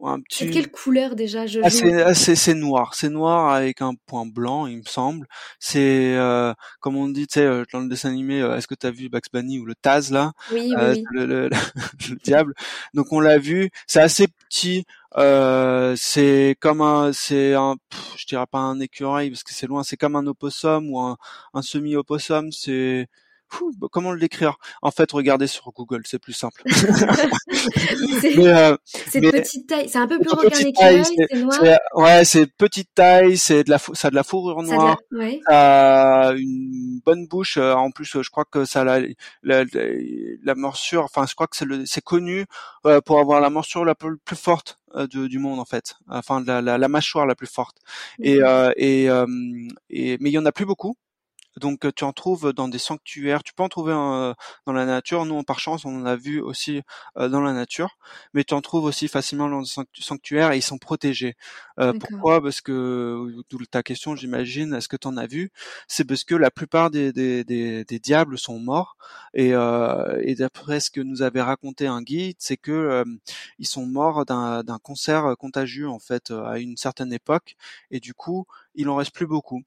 [0.04, 0.50] un petit.
[0.50, 1.68] quelle couleur déjà je ah,
[2.06, 5.28] ah, c'est, c'est, noir, c'est noir avec un point blanc, il me semble.
[5.60, 8.88] C'est euh, comme on dit, tu sais, euh, dans le dessin animé, est-ce que tu
[8.88, 10.34] as vu Bugs Bunny ou le Taz là?
[10.52, 11.50] Oui, oui, Le,
[12.10, 12.54] le, diable.
[12.94, 13.70] Donc on l'a vu.
[13.88, 14.86] C'est assez petit.
[15.18, 17.76] Euh, c'est comme un, c'est un,
[18.18, 19.84] je dirais pas un écureuil parce que c'est loin.
[19.84, 21.18] C'est comme un opossum ou un,
[21.54, 22.52] un semi-opossum.
[22.52, 23.08] C'est
[23.78, 24.58] bah, comment le décrire?
[24.82, 26.62] En fait, regardez sur Google, c'est plus simple.
[28.22, 28.76] c'est euh,
[29.16, 31.80] de petite taille, c'est un peu plus qu'un écureuil, c'est noir.
[31.96, 35.18] Ouais, c'est de petite taille, c'est de la, ça a de la fourrure noire, ça,
[35.18, 35.40] ouais.
[35.48, 37.58] a une bonne bouche.
[37.58, 39.08] Euh, en plus, je crois que ça a la,
[39.44, 39.66] la,
[40.44, 41.04] la, morsure.
[41.04, 42.46] Enfin, je crois que c'est connu
[42.86, 46.44] euh, pour avoir la morsure la plus, plus forte de, du monde en fait, enfin
[46.46, 47.78] la, la, la mâchoire la plus forte.
[48.20, 49.06] Et, euh, et,
[49.90, 50.96] et mais il y en a plus beaucoup.
[51.58, 55.26] Donc tu en trouves dans des sanctuaires, tu peux en trouver dans la nature.
[55.26, 56.82] Nous, par chance, on en a vu aussi
[57.16, 57.98] dans la nature,
[58.34, 61.36] mais tu en trouves aussi facilement dans des sanctuaires et ils sont protégés.
[62.00, 62.42] pourquoi?
[62.42, 65.52] Parce que, d'où ta question, j'imagine, est-ce que tu en as vu?
[65.88, 68.98] C'est parce que la plupart des, des, des, des diables sont morts.
[69.34, 73.04] Et, et d'après ce que nous avait raconté un guide, c'est que
[73.60, 77.56] ils sont morts d'un cancer contagieux en fait à une certaine époque.
[77.92, 79.64] Et du coup, il en reste plus beaucoup.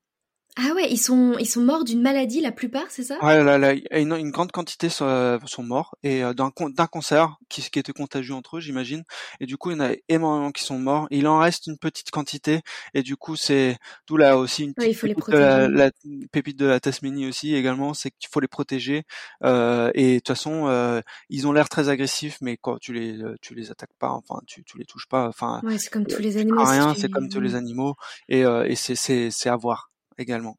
[0.62, 3.18] Ah ouais, ils sont ils sont morts d'une maladie la plupart, c'est ça?
[3.25, 6.87] Ouais, là, là, une, une grande quantité sont, euh, sont morts et euh, d'un d'un
[6.87, 9.05] cancer qui, qui était contagieux entre eux, j'imagine.
[9.40, 11.07] Et du coup, il y en a énormément qui sont morts.
[11.11, 12.61] Il en reste une petite quantité
[12.92, 15.90] et du coup, c'est tout là aussi une petite pépite, de la, la,
[16.31, 19.05] pépite de la Tasmanie aussi également, c'est qu'il faut les protéger.
[19.44, 23.18] Euh, et de toute façon, euh, ils ont l'air très agressifs, mais quand tu les
[23.40, 25.62] tu les attaques pas, enfin tu tu les touches pas, enfin.
[25.64, 26.62] Ouais, c'est comme tous les animaux.
[26.64, 27.94] Rien, c'est comme tous les animaux
[28.29, 30.59] et et c'est c'est c'est à voir également.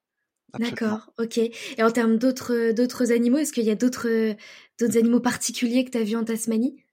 [0.60, 1.38] D'accord, ok.
[1.38, 4.36] Et en termes d'autres d'autres animaux, est-ce qu'il y a d'autres
[4.80, 6.84] d'autres animaux particuliers que tu as vus en Tasmanie?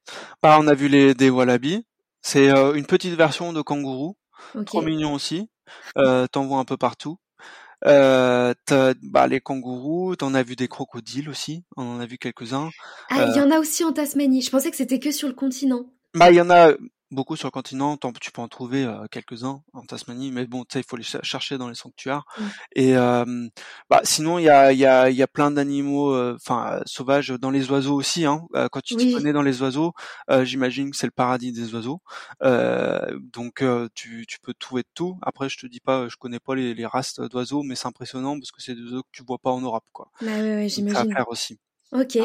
[0.43, 1.85] Bah, On a vu les des wallabies.
[2.23, 4.17] C'est euh, une petite version de kangourou.
[4.67, 5.49] Trop mignon aussi.
[5.97, 7.19] Euh, T'en vois un peu partout.
[7.87, 8.55] Euh,
[9.03, 12.71] bah, les kangourous, t'en as vu des crocodiles aussi, on en a vu quelques-uns.
[13.11, 14.43] Ah, il y en a aussi en Tasmanie.
[14.43, 15.87] Je pensais que c'était que sur le continent.
[16.15, 16.73] Bah, il y en a
[17.11, 20.83] beaucoup sur le continent, tu peux en trouver euh, quelques-uns en Tasmanie, mais bon, il
[20.83, 22.25] faut les chercher dans les sanctuaires.
[22.39, 22.45] Mmh.
[22.77, 23.49] Et euh,
[23.89, 27.71] bah, sinon, il y a, y, a, y a plein d'animaux, enfin sauvages dans les
[27.71, 28.25] oiseaux aussi.
[28.25, 28.47] Hein.
[28.73, 29.93] quand tu te connais dans les oiseaux,
[30.43, 32.01] j'imagine que c'est le paradis des oiseaux.
[32.41, 35.19] donc tu, tu peux trouver de tout.
[35.23, 38.39] Après, je te dis pas, je connais pas les, les races d'oiseaux, mais c'est impressionnant
[38.39, 40.11] parce que c'est des oiseaux que tu vois pas en Europe, quoi.
[40.21, 41.15] Bah ouais, ouais j'imagine.
[41.29, 41.59] aussi.
[41.93, 42.19] Ok.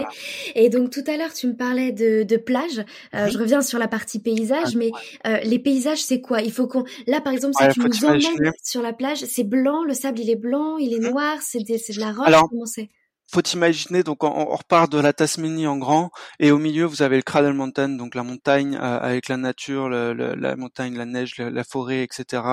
[0.55, 2.83] Et donc tout à l'heure, tu me parlais de, de plage.
[3.15, 4.91] Euh, je reviens sur la partie paysage, mais
[5.25, 6.41] euh, les paysages, c'est quoi?
[6.41, 6.83] Il faut qu'on.
[7.07, 9.83] Là, par exemple, si tu nous emmènes sur la plage, c'est blanc.
[9.83, 11.11] Le sable, il est blanc, il est mmh.
[11.11, 11.37] noir.
[11.41, 12.27] C'est de la roche.
[12.27, 12.89] Alors, comment c'est?
[13.33, 17.15] Faut imaginer donc on, repart de la Tasmanie en grand et au milieu vous avez
[17.15, 21.63] le Cradle Mountain donc la montagne euh, avec la nature la montagne la neige la,
[21.63, 22.43] forêt etc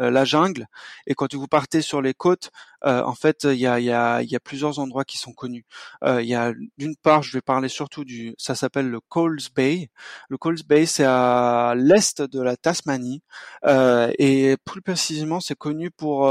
[0.00, 0.66] euh, la jungle.
[1.06, 2.50] Et quand vous partez sur les côtes
[2.84, 5.64] euh, en fait il y a, y, a, y a plusieurs endroits qui sont connus.
[6.04, 9.88] Il y a d'une part je vais parler surtout du ça s'appelle le Coles Bay.
[10.28, 13.22] Le Coles Bay c'est à l'est de la Tasmanie
[13.66, 16.28] et plus précisément c'est connu pour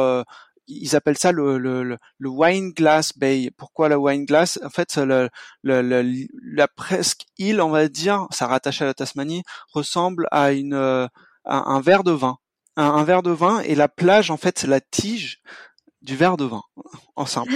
[0.67, 3.51] ils appellent ça le, le, wine glass bay.
[3.57, 4.59] Pourquoi la wine glass?
[4.63, 5.29] En fait, le,
[5.63, 11.09] la presque île, on va dire, ça rattache à la Tasmanie, ressemble à une à
[11.45, 12.37] un verre de vin.
[12.75, 15.41] Un, un verre de vin et la plage, en fait, c'est la tige
[16.01, 16.61] du verre de vin
[17.15, 17.51] en simple.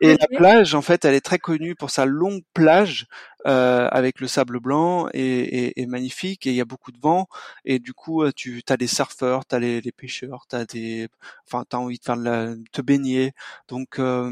[0.00, 3.06] Et la plage, en fait, elle est très connue pour sa longue plage
[3.46, 6.46] euh, avec le sable blanc et, et, magnifique.
[6.46, 7.28] Et il y a beaucoup de vent.
[7.64, 10.64] Et du coup, euh, tu as des surfeurs, tu as les, les pêcheurs, tu as
[10.64, 11.08] des,
[11.46, 13.32] enfin, t'as envie de faire de la, te baigner.
[13.68, 14.30] Donc, euh,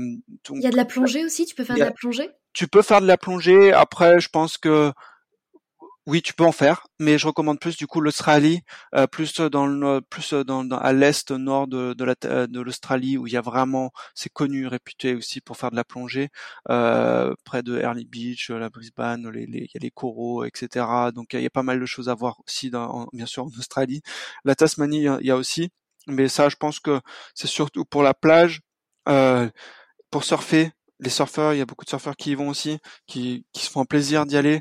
[0.50, 1.44] il y a de la plongée aussi?
[1.44, 2.30] Tu peux faire de la plongée?
[2.54, 3.72] Tu peux faire de la plongée.
[3.72, 4.92] Après, je pense que
[6.06, 8.62] oui, tu peux en faire, mais je recommande plus du coup l'Australie,
[8.94, 12.14] euh, plus dans le plus dans, à l'est nord de de, la,
[12.48, 15.84] de l'Australie où il y a vraiment c'est connu, réputé aussi pour faire de la
[15.84, 16.30] plongée,
[16.70, 20.86] euh, près de Early Beach, la Brisbane, les, les, il y a les coraux, etc.
[21.14, 23.50] Donc il y a pas mal de choses à voir aussi, dans, bien sûr en
[23.58, 24.02] Australie.
[24.44, 25.70] La Tasmanie, il y a aussi,
[26.08, 27.00] mais ça, je pense que
[27.34, 28.60] c'est surtout pour la plage,
[29.08, 29.48] euh,
[30.10, 33.44] pour surfer les surfeurs, il y a beaucoup de surfeurs qui y vont aussi, qui,
[33.52, 34.60] qui se font un plaisir d'y aller.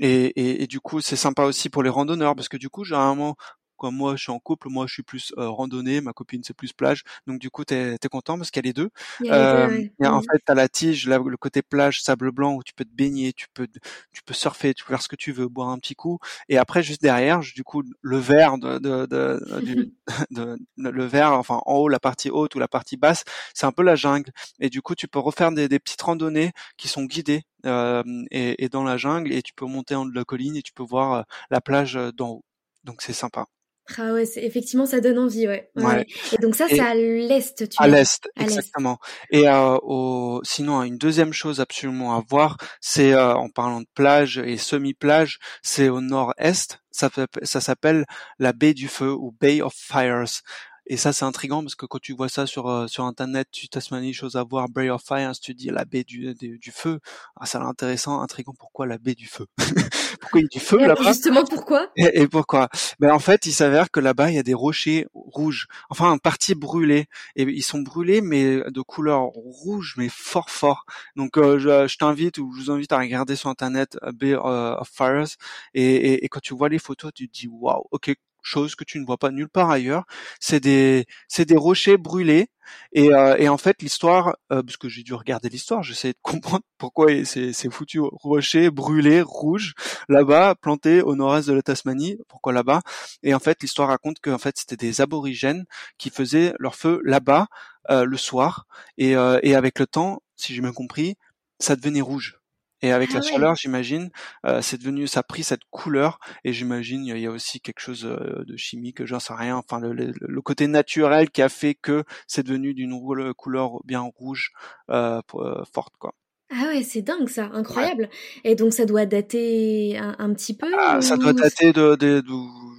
[0.00, 2.84] Et, et, et, du coup, c'est sympa aussi pour les randonneurs parce que du coup,
[2.84, 3.36] généralement,
[3.78, 6.54] comme moi je suis en couple, moi je suis plus euh, randonnée, ma copine c'est
[6.54, 8.90] plus plage, donc du coup t'es es content parce qu'il y a les deux.
[9.24, 10.22] Euh, en mmh.
[10.30, 13.46] fait t'as la tige, le côté plage, sable blanc où tu peux te baigner, tu
[13.54, 13.66] peux
[14.12, 16.58] tu peux surfer, tu peux faire ce que tu veux, boire un petit coup, et
[16.58, 19.92] après juste derrière, du coup le vert de, de, de, du,
[20.30, 23.72] de, le vert, enfin en haut la partie haute ou la partie basse, c'est un
[23.72, 27.04] peu la jungle, et du coup tu peux refaire des, des petites randonnées qui sont
[27.04, 30.24] guidées euh, et, et, dans la jungle et tu peux monter en haut de la
[30.24, 32.44] colline et tu peux voir euh, la plage euh, d'en haut.
[32.84, 33.46] Donc c'est sympa.
[33.96, 35.70] Ah ouais, effectivement, ça donne envie, ouais.
[35.76, 36.06] ouais.
[36.32, 38.98] Et donc ça, c'est à l'est, tu À l'est, exactement.
[39.30, 40.40] Et euh, au...
[40.44, 45.38] sinon, une deuxième chose absolument à voir, c'est euh, en parlant de plage et semi-plage,
[45.62, 46.80] c'est au nord-est.
[46.90, 47.10] Ça,
[47.42, 48.04] ça s'appelle
[48.38, 50.42] la baie du feu ou Bay of Fires.
[50.90, 53.68] Et ça, c'est intrigant parce que quand tu vois ça sur euh, sur internet, tu
[53.68, 57.00] Tasmanie, chose à voir, Bay of Fire, tu dis la baie du du, feu.
[57.36, 58.54] Ah, ça a l'air intéressant, intrigant.
[58.58, 59.46] Pourquoi la baie du feu?
[60.20, 61.02] Pourquoi il y a du feu là-bas?
[61.02, 61.88] Justement, pourquoi?
[61.96, 62.68] Et, pourquoi?
[62.98, 66.18] Ben en fait, il s'avère que là-bas, il y a des rochers rouges, enfin un
[66.18, 70.86] partie brûlée, et ils sont brûlés mais de couleur rouge, mais fort fort.
[71.16, 74.34] Donc euh, je, je t'invite ou je vous invite à regarder sur internet euh, Bay
[74.34, 75.36] of Fires,
[75.74, 78.14] et, et, et quand tu vois les photos, tu te dis waouh, ok,
[78.48, 80.04] chose que tu ne vois pas nulle part ailleurs.
[80.40, 82.48] C'est des, c'est des rochers brûlés.
[82.92, 86.18] Et, euh, et en fait, l'histoire, euh, parce que j'ai dû regarder l'histoire, j'essaie de
[86.22, 89.74] comprendre pourquoi c'est ces foutus rochers brûlés, rouges,
[90.08, 92.18] là-bas, plantés au nord-est de la Tasmanie.
[92.28, 92.82] Pourquoi là-bas?
[93.22, 95.64] Et en fait, l'histoire raconte que fait, c'était des aborigènes
[95.98, 97.48] qui faisaient leur feu là-bas
[97.90, 98.66] euh, le soir.
[98.98, 101.16] Et, et avec le temps, si j'ai bien compris,
[101.58, 102.37] ça devenait rouge.
[102.82, 104.10] Et avec la ah chaleur, j'imagine,
[104.46, 106.20] euh, c'est devenu, ça a pris cette couleur.
[106.44, 109.56] Et j'imagine, il y, a aussi quelque chose euh, de chimique, j'en sais rien.
[109.56, 112.98] Enfin, le, le, côté naturel qui a fait que c'est devenu d'une
[113.36, 114.52] couleur bien rouge
[114.90, 116.14] euh, euh, forte, quoi.
[116.50, 118.08] Ah ouais, c'est dingue ça, incroyable.
[118.42, 120.66] Et donc ça doit dater un, petit peu.
[120.78, 122.32] Ah, ça doit dater de, de, de,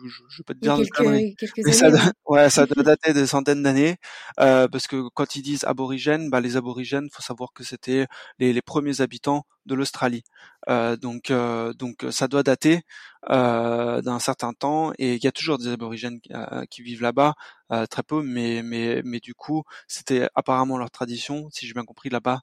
[0.07, 1.97] je, je peux te dire quelques, quelques années.
[1.97, 3.97] Ça, ouais, ça doit dater des centaines d'années,
[4.39, 8.07] euh, parce que quand ils disent aborigènes, bah les aborigènes, faut savoir que c'était
[8.39, 10.23] les, les premiers habitants de l'Australie.
[10.67, 12.81] Euh, donc euh, donc ça doit dater
[13.29, 17.35] euh, d'un certain temps, et il y a toujours des aborigènes euh, qui vivent là-bas,
[17.71, 21.85] euh, très peu, mais mais mais du coup c'était apparemment leur tradition, si j'ai bien
[21.85, 22.41] compris là-bas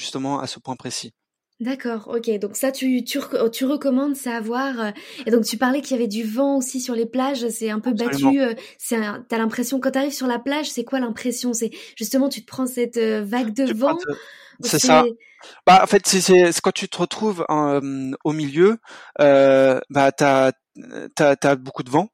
[0.00, 1.12] justement à ce point précis.
[1.60, 2.38] D'accord, ok.
[2.38, 3.20] Donc ça, tu, tu,
[3.52, 4.80] tu recommandes ça à voir.
[4.80, 4.90] Euh,
[5.26, 7.46] et donc tu parlais qu'il y avait du vent aussi sur les plages.
[7.50, 8.40] C'est un peu battu.
[8.40, 11.52] Euh, c'est, t'as l'impression quand t'arrives sur la plage, c'est quoi l'impression?
[11.52, 13.98] C'est justement tu te prends cette euh, vague de vent.
[14.60, 15.04] C'est ça.
[15.66, 18.78] Bah en fait c'est, quand tu te retrouves au milieu,
[19.20, 20.52] euh, bah t'as,
[21.14, 22.08] t'as t'as beaucoup de vent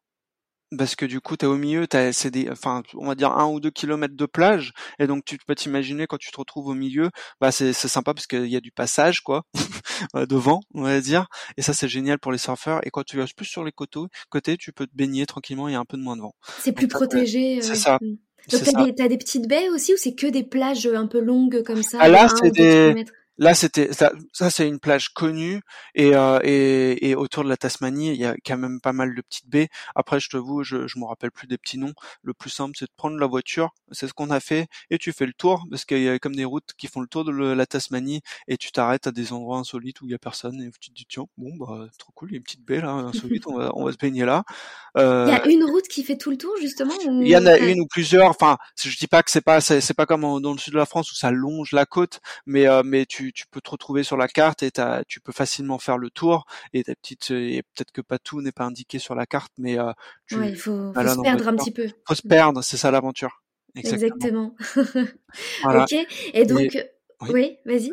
[0.77, 3.47] parce que du coup t'es au milieu, t'as c'est des, enfin on va dire un
[3.47, 6.75] ou deux kilomètres de plage, et donc tu peux t'imaginer quand tu te retrouves au
[6.75, 9.45] milieu, bah c'est c'est sympa parce qu'il y a du passage quoi,
[10.29, 11.27] devant on va dire,
[11.57, 12.81] et ça c'est génial pour les surfeurs.
[12.85, 15.73] Et quand tu vas plus sur les côtés, côté, tu peux te baigner tranquillement, il
[15.73, 16.35] y a un peu de moins de vent.
[16.59, 17.61] C'est plus protégé.
[17.63, 17.99] C'est ça.
[18.01, 18.17] Mm.
[18.51, 21.19] Donc t'as des, t'as des petites baies aussi ou c'est que des plages un peu
[21.19, 23.05] longues comme ça Ah là c'est des
[23.39, 25.61] Là, c'était ça, ça c'est une plage connue
[25.95, 29.15] et, euh, et, et autour de la Tasmanie, il y a quand même pas mal
[29.15, 29.69] de petites baies.
[29.95, 31.93] Après, je te vous, je, je me rappelle plus des petits noms.
[32.23, 33.71] Le plus simple, c'est de prendre la voiture.
[33.93, 36.35] C'est ce qu'on a fait et tu fais le tour parce qu'il y a comme
[36.35, 39.59] des routes qui font le tour de la Tasmanie et tu t'arrêtes à des endroits
[39.59, 42.31] insolites où il y a personne et tu te dis tiens, bon bah trop cool,
[42.31, 44.45] il y a une petite baie là insolite, on va on va se baigner là.
[44.97, 46.95] Euh, il y a une route qui fait tout le tour justement.
[47.05, 48.31] Il y en a une ou plusieurs.
[48.31, 50.87] Enfin, je dis pas que c'est pas c'est pas comme dans le sud de la
[50.87, 54.17] France où ça longe la côte, mais euh, mais tu tu, peux te retrouver sur
[54.17, 54.71] la carte et
[55.07, 58.53] tu peux facilement faire le tour et ta petite et peut-être que pas tout n'est
[58.53, 59.93] pas indiqué sur la carte, mais euh,
[60.27, 61.89] tu, il faut, se perdre un petit peu.
[62.07, 63.43] Faut se perdre, c'est ça l'aventure.
[63.75, 64.55] Exactement.
[65.65, 65.95] Ok.
[66.33, 66.79] Et donc,
[67.29, 67.91] oui, vas-y.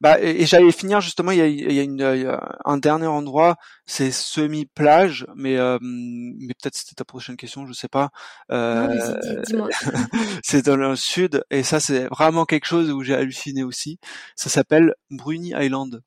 [0.00, 1.32] Bah, et, j'allais finir justement.
[1.32, 3.56] Il y a, il y a, une, un dernier endroit,
[3.86, 8.10] c'est semi plage, mais euh, mais peut-être c'était ta prochaine question, je sais pas.
[8.50, 8.88] Euh,
[10.42, 13.98] c'est dans le sud et ça c'est vraiment quelque chose où j'ai halluciné aussi.
[14.36, 16.02] Ça s'appelle Bruni Island.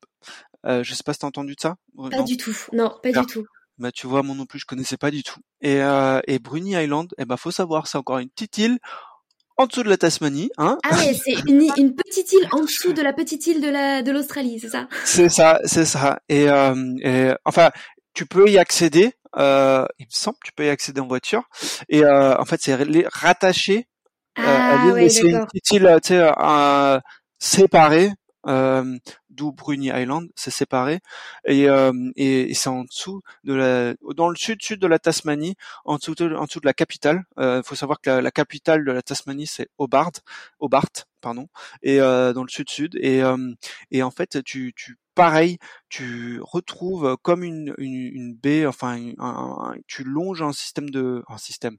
[0.66, 1.76] Euh, je sais pas si t'as entendu de ça.
[2.10, 2.56] Pas du tout.
[2.72, 3.46] Non, pas du tout.
[3.78, 5.40] Bah tu vois, moi non plus, je connaissais pas du tout.
[5.60, 8.78] Et, euh, et Bruni Island, eh ben faut savoir, c'est encore une petite île
[9.58, 10.50] en dessous de la Tasmanie.
[10.56, 13.68] Hein ah ouais, c'est une, une, petite île en dessous de la petite île de
[13.68, 14.88] la de l'Australie, c'est ça?
[15.04, 16.20] C'est ça, c'est ça.
[16.28, 17.70] Et, euh, et, enfin,
[18.14, 19.12] tu peux y accéder.
[19.36, 21.42] Euh, il me semble, tu peux y accéder en voiture.
[21.88, 22.76] Et euh, en fait, c'est
[23.12, 23.88] rattaché.
[24.38, 27.00] Euh, ah, ouais, c'est une petite île, tu sais,
[27.40, 28.12] séparée
[28.46, 28.96] euh,
[29.38, 31.00] d'où Bruni Island, c'est séparé,
[31.46, 35.96] et, euh, et, c'est en dessous de la, dans le sud-sud de la Tasmanie, en
[35.96, 37.24] dessous de, en dessous de la capitale.
[37.38, 40.12] Il euh, faut savoir que la, capitale de la Tasmanie c'est Hobart,
[40.58, 41.48] Hobart, pardon,
[41.82, 43.22] et euh, dans le sud-sud, et,
[43.90, 45.58] et en fait tu, tu pareil,
[45.88, 49.00] tu retrouves comme une, une, une baie, enfin,
[49.88, 51.76] tu longes un système de, un système,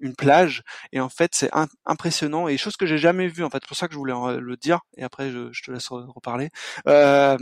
[0.00, 1.50] une plage et en fait c'est
[1.86, 4.56] impressionnant et chose que j'ai jamais vue en fait pour ça que je voulais le
[4.56, 6.50] dire et après je, je te laisse reparler.
[6.88, 7.36] Euh,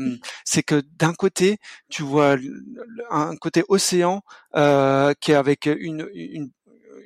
[0.45, 2.37] c'est que d'un côté tu vois
[3.11, 4.23] un côté océan
[4.57, 6.51] euh, qui est avec une, une,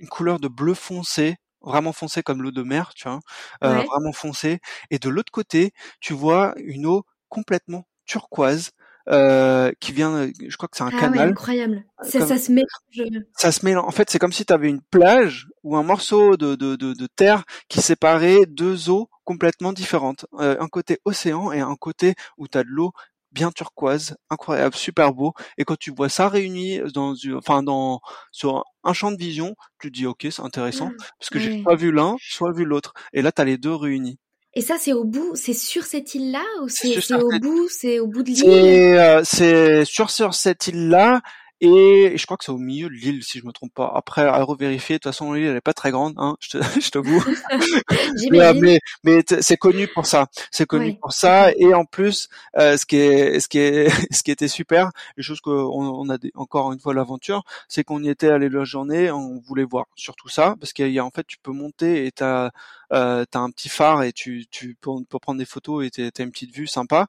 [0.01, 3.21] une couleur de bleu foncé vraiment foncé comme l'eau de mer tu vois
[3.65, 4.59] euh, vraiment foncé
[4.91, 8.71] et de l'autre côté tu vois une eau complètement turquoise
[9.09, 11.31] euh, qui vient, je crois que c'est un ah canal.
[11.31, 11.85] incroyable.
[12.03, 13.25] Ça, ça se mélange.
[13.37, 13.85] Ça se mélange.
[13.87, 16.95] En fait, c'est comme si tu avais une plage ou un morceau de, de, de,
[16.95, 20.27] de, terre qui séparait deux eaux complètement différentes.
[20.41, 22.93] Euh, un côté océan et un côté où tu as de l'eau
[23.33, 25.33] bien turquoise, incroyable, super beau.
[25.59, 28.01] Et quand tu vois ça réuni dans, enfin dans
[28.31, 31.63] sur un champ de vision, tu te dis ok, c'est intéressant ah, parce que j'ai
[31.63, 32.93] pas vu l'un, soit vu l'autre.
[33.13, 34.19] Et là, tu as les deux réunis.
[34.55, 38.07] Et ça, c'est au bout, c'est sur cette île-là ou c'est au bout, c'est au
[38.07, 38.45] bout de l'île?
[38.49, 41.21] euh, C'est sur sur cette île-là
[41.65, 43.93] et je crois que c'est au milieu de l'île, si je me trompe pas.
[43.95, 44.97] Après, à revérifier.
[44.97, 47.23] De toute façon, l'île, elle est pas très grande, hein, je, je t'avoue.
[48.33, 50.27] mais, mais, mais c'est connu pour ça.
[50.51, 51.53] C'est connu pour ça.
[51.57, 52.29] Et en plus,
[52.59, 56.11] euh, ce qui est, ce qui est, ce qui était super, les choses qu'on on
[56.11, 59.87] a encore une fois l'aventure, c'est qu'on y était allé la journée, on voulait voir
[59.95, 62.51] surtout ça, parce qu'il y a en fait, tu peux monter et t'as
[62.93, 64.91] euh, t'as un petit phare et tu, tu peux,
[65.21, 67.07] prendre des photos et t'as une petite vue sympa.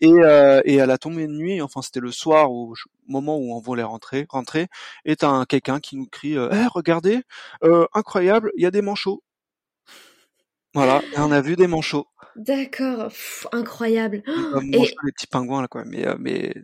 [0.00, 2.74] Et, euh, et à la tombée de nuit, enfin c'était le soir au
[3.06, 4.68] moment où on voulait rentrer, rentrer,
[5.04, 7.22] et t'as quelqu'un qui nous crie eh, regardez,
[7.64, 9.22] euh, incroyable, il y a des manchots."
[10.74, 12.06] Voilà, et on a vu des manchots.
[12.36, 13.10] D'accord,
[13.52, 14.22] incroyable.
[14.26, 14.78] et...
[14.78, 16.54] les petits pingouins là quoi, mais euh, mais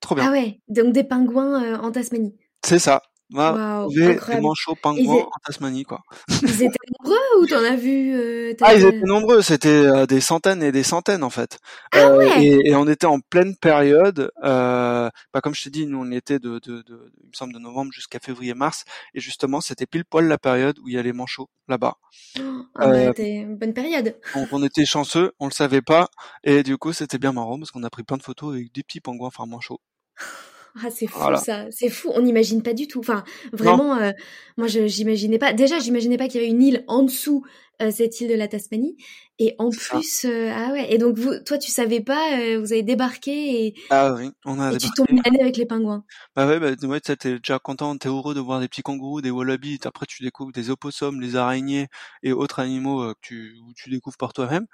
[0.00, 0.26] trop bien.
[0.28, 2.36] Ah ouais, donc des pingouins euh, en Tasmanie.
[2.62, 3.02] C'est ça.
[3.34, 6.02] Wow, des manchots pingouins en Tasmanie, quoi.
[6.28, 9.42] Ils étaient nombreux ou t'en as vu euh, Ah, ils étaient nombreux.
[9.42, 11.58] C'était euh, des centaines et des centaines en fait.
[11.92, 12.44] Ah euh, ouais.
[12.44, 14.30] et, et, on était en pleine période.
[14.44, 17.52] Euh, bah, comme je t'ai dit, nous on était de, de, de, il me semble
[17.52, 21.02] de novembre jusqu'à février-mars, et justement c'était pile poil la période où il y a
[21.02, 21.96] les manchots là-bas.
[22.38, 22.42] Oh,
[22.76, 24.16] ah bah, une bonne période.
[24.52, 26.06] On était chanceux, on le savait pas,
[26.44, 28.84] et du coup c'était bien marrant parce qu'on a pris plein de photos avec des
[28.84, 29.80] petits pingouins enfin manchots.
[30.82, 32.10] Ah, c'est fou ça, c'est fou.
[32.14, 32.98] On n'imagine pas du tout.
[32.98, 33.22] Enfin,
[33.52, 34.10] vraiment, euh,
[34.56, 35.52] moi, je j'imaginais pas.
[35.52, 37.44] Déjà, j'imaginais pas qu'il y avait une île en dessous
[37.82, 38.96] euh, cette île de la Tasmanie.
[39.40, 40.92] Et en plus, euh, ah ouais.
[40.92, 43.74] Et donc, vous, toi, tu savais pas, euh, vous avez débarqué et.
[43.90, 46.04] Ah oui, on a et tu tombes l'année avec les pingouins.
[46.36, 49.32] Bah ouais, bah ouais, t'es déjà content, t'es heureux de voir des petits kangourous, des
[49.32, 49.80] wallabies.
[49.86, 51.88] Après, tu découvres des opossums, les araignées
[52.22, 54.66] et autres animaux que tu, où tu découvres par toi-même,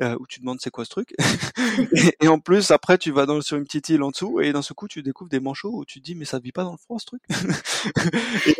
[0.00, 1.14] où tu demandes c'est quoi ce truc.
[2.20, 4.62] et, en plus, après, tu vas dans, sur une petite île en dessous et dans
[4.62, 6.72] ce coup, tu découvres des manchots où tu te dis mais ça vit pas dans
[6.72, 7.22] le froid ce truc.
[8.46, 8.56] et,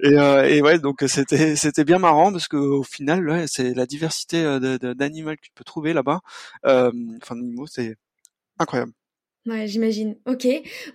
[0.00, 3.86] et, et, ouais, donc c'était c'était bien marrant parce que au final, ouais, c'est la
[3.86, 6.20] diversité euh, d'animaux que tu peux trouver là-bas.
[6.66, 7.96] Euh, enfin, d'animaux, c'est
[8.58, 8.92] incroyable.
[9.46, 10.16] Ouais, j'imagine.
[10.26, 10.46] Ok.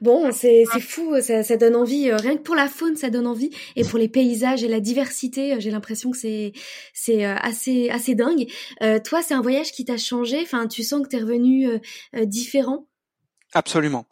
[0.02, 1.20] Bon, c'est fou.
[1.22, 2.10] Ça, ça donne envie.
[2.10, 3.50] Euh, rien que pour la faune, ça donne envie.
[3.76, 6.54] Et pour les paysages et la diversité, j'ai l'impression que c'est
[6.94, 8.46] c'est assez assez dingue.
[8.84, 10.40] Euh, toi, c'est un voyage qui t'a changé?
[10.44, 12.88] Enfin, tu sens que t'es revenu euh, différent?
[13.56, 14.08] Absolument,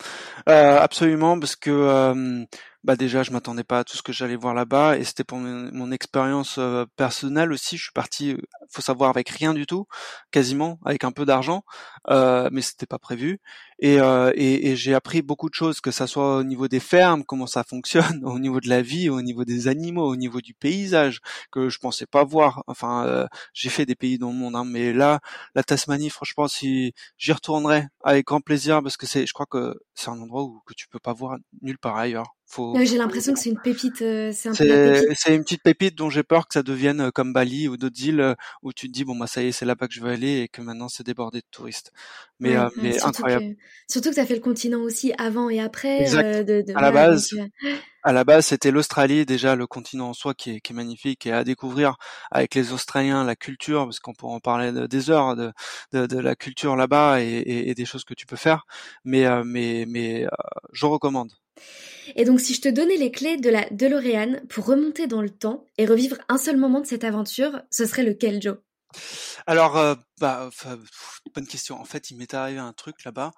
[0.46, 2.46] absolument, parce que
[2.84, 5.38] bah déjà je m'attendais pas à tout ce que j'allais voir là-bas et c'était pour
[5.38, 7.78] mon, expérience euh, personnelle aussi.
[7.78, 8.38] Je suis parti, euh,
[8.70, 9.88] faut savoir avec rien du tout,
[10.32, 11.64] quasiment avec un peu d'argent,
[12.10, 13.40] euh, mais c'était pas prévu.
[13.80, 16.80] Et, euh, et, et j'ai appris beaucoup de choses, que ça soit au niveau des
[16.80, 20.42] fermes, comment ça fonctionne, au niveau de la vie, au niveau des animaux, au niveau
[20.42, 21.20] du paysage
[21.52, 22.64] que je pensais pas voir.
[22.68, 25.20] Enfin, j'ai fait des pays dans le monde, hein, mais là,
[25.56, 29.76] la Tasmanie, franchement, si j'y retournerai avec grand plaisir parce que c'est, je crois que
[29.96, 32.36] c'est un endroit où que tu peux pas voir nulle part ailleurs.
[32.84, 34.02] J'ai l'impression que c'est une pépite.
[34.02, 37.78] Euh, c'est une petite pépite dont j'ai peur que ça devienne euh, comme Bali ou
[37.78, 39.94] d'autres îles euh, où tu te dis bon bah ça y est c'est là-bas que
[39.94, 41.92] je veux aller et que maintenant c'est débordé de touristes.
[42.40, 43.56] Mais, mais surtout incroyable.
[43.56, 46.06] Que, surtout que as fait le continent aussi avant et après.
[46.06, 47.30] de, de, à la base.
[48.04, 51.28] à la base, c'était l'Australie, déjà le continent en soi qui est, qui est, magnifique
[51.28, 51.98] et à découvrir
[52.32, 55.52] avec les Australiens, la culture, parce qu'on pourrait en parler des heures de,
[55.94, 58.66] de, de la culture là-bas et, et, et, des choses que tu peux faire.
[59.06, 60.26] Mais, mais, mais
[60.74, 61.32] je recommande
[62.16, 65.30] Et donc, si je te donnais les clés de la DeLorean pour remonter dans le
[65.30, 68.58] temps et revivre un seul moment de cette aventure, ce serait lequel, Joe?
[69.48, 70.50] Alors, euh, bah,
[71.34, 71.80] bonne question.
[71.80, 73.32] En fait, il m'est arrivé un truc là-bas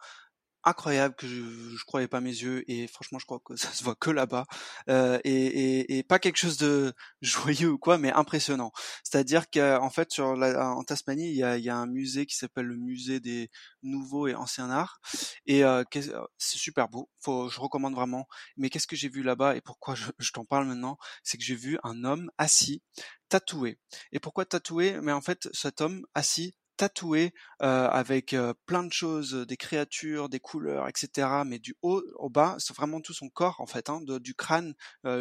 [0.64, 1.42] incroyable que je,
[1.78, 4.46] je croyais pas mes yeux et franchement je crois que ça se voit que là-bas
[4.90, 8.72] euh, et, et, et, pas quelque chose de joyeux ou quoi mais impressionnant.
[9.04, 12.36] C'est-à-dire qu'en fait sur la, en Tasmanie il y a, y a un musée qui
[12.36, 13.50] s'appelle le musée des
[13.82, 15.00] nouveaux et anciens arts
[15.46, 17.10] et euh, c'est super beau.
[17.20, 18.28] Faut je recommande vraiment.
[18.58, 21.44] Mais qu'est-ce que j'ai vu là-bas et pourquoi je, je t'en parle maintenant c'est que
[21.44, 22.82] j'ai vu un homme assis
[23.30, 23.80] tatoué.
[24.12, 25.00] Et pourquoi tatoué?
[25.02, 30.40] Mais en fait cet homme assis tatoué euh, avec plein de choses, des créatures, des
[30.40, 31.44] couleurs, etc.
[31.46, 34.74] Mais du haut au bas, c'est vraiment tout son corps en fait, hein, du crâne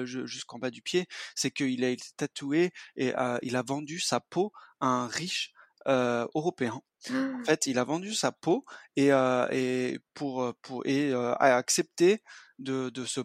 [0.05, 1.07] jusqu'en bas du pied.
[1.34, 5.53] C'est qu'il a été tatoué et il a vendu sa peau à un riche
[5.86, 6.74] européen.
[6.74, 7.46] En Ah!
[7.46, 8.64] fait, il a vendu sa peau
[8.96, 9.09] et,
[9.53, 12.22] et pour pour et a accepté
[12.59, 13.20] de de se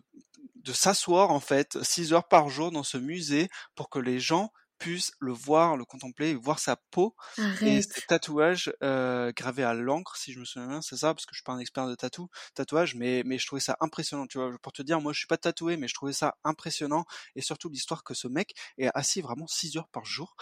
[0.56, 4.52] de s'asseoir en fait six heures par jour dans ce musée pour que les gens
[4.80, 7.16] puissent le voir, le contempler, voir sa peau
[7.64, 11.26] et ses tatouages euh, gravés à l'encre, si je me souviens bien, c'est ça, parce
[11.26, 14.28] que je suis pas un expert de tatou, tatouage, mais mais je trouvais ça impressionnant,
[14.28, 14.52] tu vois.
[14.62, 17.06] Pour te dire, moi je suis pas tatoué, mais je trouvais ça impressionnant
[17.36, 20.36] et surtout l'histoire que ce mec est assis vraiment 6 heures par jour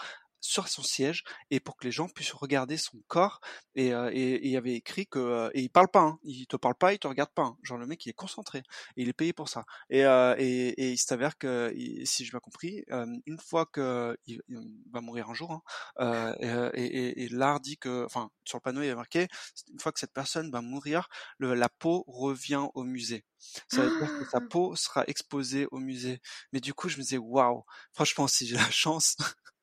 [0.46, 3.40] sur son siège et pour que les gens puissent regarder son corps
[3.74, 6.56] et euh, et il avait écrit que euh, et il parle pas hein, il te
[6.56, 7.56] parle pas il te regarde pas hein.
[7.62, 8.58] genre le mec il est concentré
[8.96, 9.64] et il est payé pour ça.
[9.90, 11.72] Et euh, et, il s'avère que
[12.04, 12.84] si je bien compris
[13.26, 14.58] une fois que il, il,
[14.92, 15.62] va mourir un jour
[15.98, 16.34] hein,
[16.74, 19.28] et, l'art dit que enfin sur le panneau il y a marqué
[19.72, 23.24] une fois que cette personne va mourir le, la peau revient au musée.
[23.68, 26.20] Ça veut dire que sa peau sera exposée au musée.
[26.52, 27.64] Mais du coup je me disais waouh.
[27.92, 29.16] Franchement si j'ai la chance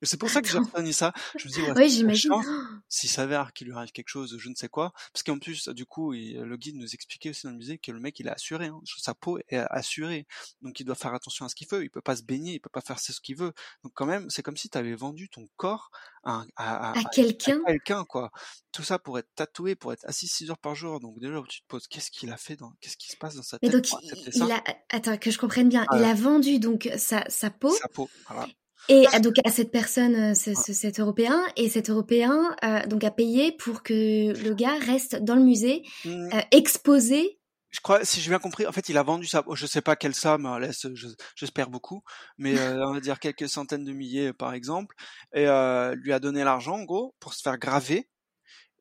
[0.06, 1.14] c'est pour ça que j'ai retenu ça.
[1.38, 2.32] Je me dis, ouais, j'imagine.
[2.32, 2.46] chance,
[2.90, 5.86] s'il s'avère qu'il lui arrive quelque chose, je ne sais quoi, parce qu'en plus, du
[5.86, 8.32] coup, il- le guide nous expliquait aussi dans le musée que le mec, il est
[8.32, 8.80] assuré, hein.
[8.98, 10.26] sa peau est assurée,
[10.62, 12.60] donc il doit faire attention à ce qu'il veut, il peut pas se baigner, il
[12.60, 13.54] peut pas faire ce qu'il veut.
[13.84, 15.90] Donc quand même, c'est comme si tu avais vendu ton corps
[16.24, 17.62] à, un- à, à- À à- quelqu'un?
[17.66, 18.32] quelqu'un, quoi.
[18.72, 21.00] Tout ça pour être tatoué, pour être assis 6 heures par jour.
[21.00, 23.44] Donc déjà, tu te poses, qu'est-ce qu'il a fait dans, qu'est-ce qui se passe dans
[23.44, 24.46] sa Mais tête donc pour il accepter ça?
[24.46, 27.88] il a attends que je comprenne bien, il a vendu donc sa sa peau Sa
[27.90, 28.48] peau, voilà.
[28.90, 33.04] Et donc à cette personne, heu, ce ce cet Européen et cet Européen, heu, donc
[33.04, 36.34] a payé pour que le gars reste dans le musée, Mmh.
[36.34, 37.40] heu, exposé.
[37.72, 39.96] Je crois, si j'ai bien compris, en fait, il a vendu sa, je sais pas
[39.96, 42.04] quelle somme, hein, laisse, je- j'espère beaucoup,
[42.38, 44.96] mais euh, on va dire quelques centaines de milliers par exemple,
[45.34, 48.10] et euh, lui a donné l'argent en gros pour se faire graver,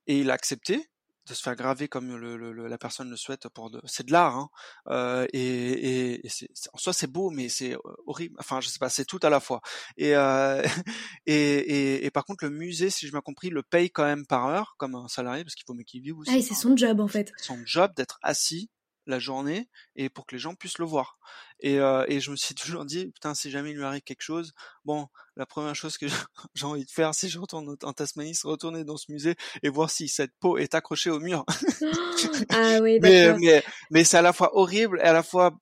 [0.09, 0.92] et il a accepté
[1.27, 4.07] de se faire graver comme le, le- le- la personne le souhaite pour de, c'est
[4.07, 4.49] de l'art, hein,
[4.89, 8.79] euh, et, et, et c'est, en soi c'est beau, mais c'est horrible, enfin je sais
[8.79, 9.61] pas, c'est tout à la fois.
[9.97, 10.63] Et, euh,
[11.27, 14.27] et, et, et par contre le musée, si j'ai bien compris, le paye quand même
[14.27, 16.31] par heure comme un salarié parce qu'il faut qu'il vive aussi.
[16.33, 17.33] ah et c'est son job en fait.
[17.39, 18.71] son job d'être assis
[19.07, 21.19] la journée et pour que les gens puissent le voir.
[21.63, 24.23] Et, euh, et je me suis toujours dit, putain, si jamais il lui arrive quelque
[24.23, 24.53] chose,
[24.85, 25.07] bon,
[25.37, 26.07] la première chose que
[26.55, 29.69] j'ai envie de faire si je retourne en Tasmanie, c'est retourner dans ce musée et
[29.71, 31.45] voir si cette peau est accrochée au mur.
[32.51, 33.39] Ah oui, mais d'accord.
[33.41, 35.53] mais, mais c'est à la fois horrible et à la fois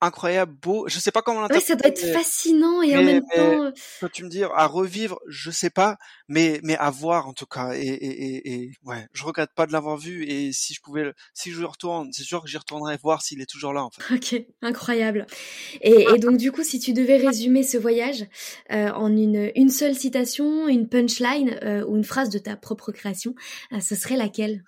[0.00, 0.88] incroyable, beau.
[0.88, 2.12] Je sais pas comment Ouais, ça doit être l'interpréter.
[2.12, 5.96] fascinant et en même temps, heu Peux tu me dire à revivre, je sais pas,
[6.30, 7.72] mais mais à voir en tout cas.
[7.74, 10.24] Et, et, ouais, je regrette pas de l'avoir vu.
[10.26, 13.50] Et si je pouvais, si je retourne, c'est sûr que j'y retournerai voir s'il est
[13.50, 14.14] toujours là en fait.
[14.14, 15.26] OK, incroyable.
[15.82, 18.22] Et et donc du coup, si tu devais résumer ce voyage,
[18.72, 22.92] heu, en une une seule citation, une punchline, heu, ou une phrase de ta propre
[22.92, 23.34] création,
[23.72, 24.62] heu, ce serait laquelle?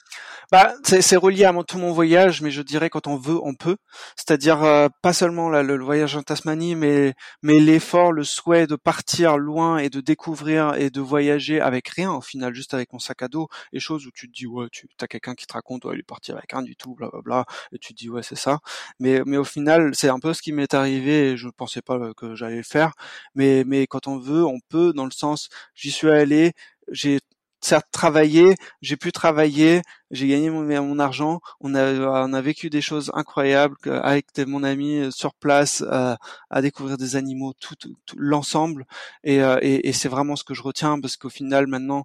[0.50, 3.54] Bah, c'est relié à mon, tout mon voyage, mais je dirais quand on veut, on
[3.54, 3.76] peut.
[4.16, 8.66] C'est-à-dire euh, pas seulement là, le, le voyage en Tasmanie, mais mais l'effort, le souhait
[8.66, 12.92] de partir loin et de découvrir et de voyager avec rien au final, juste avec
[12.92, 15.46] mon sac à dos, et choses où tu te dis ouais, tu as quelqu'un qui
[15.46, 18.10] te raconte ouais, il est parti avec rien du tout, blablabla, et tu te dis
[18.10, 18.60] ouais c'est ça.
[18.98, 21.36] Mais mais au final, c'est un peu ce qui m'est arrivé.
[21.36, 22.92] Je ne pensais pas euh, que j'allais le faire,
[23.34, 24.92] mais mais quand on veut, on peut.
[24.94, 26.52] Dans le sens, j'y suis allé,
[26.88, 27.20] j'ai
[27.62, 31.92] certes travaillé, j'ai pu travailler, j'ai gagné mon, mon argent, on a,
[32.26, 36.14] on a vécu des choses incroyables avec mon ami euh, sur place, euh,
[36.50, 38.84] à découvrir des animaux, tout, tout- tout l'ensemble,
[39.24, 42.04] et, euh, et, et c'est vraiment ce que je retiens parce qu'au final maintenant,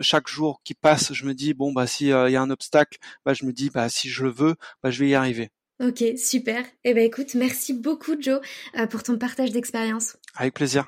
[0.00, 2.98] chaque jour qui passe, je me dis bon bah si il y a un obstacle,
[3.24, 5.50] bah je me dis bah si je le veux, bah je vais y arriver.
[5.80, 6.64] OK, super.
[6.84, 8.40] Eh ben écoute, merci beaucoup Joe,
[8.78, 10.16] heu, pour ton partage d'expérience.
[10.34, 10.86] Avec plaisir.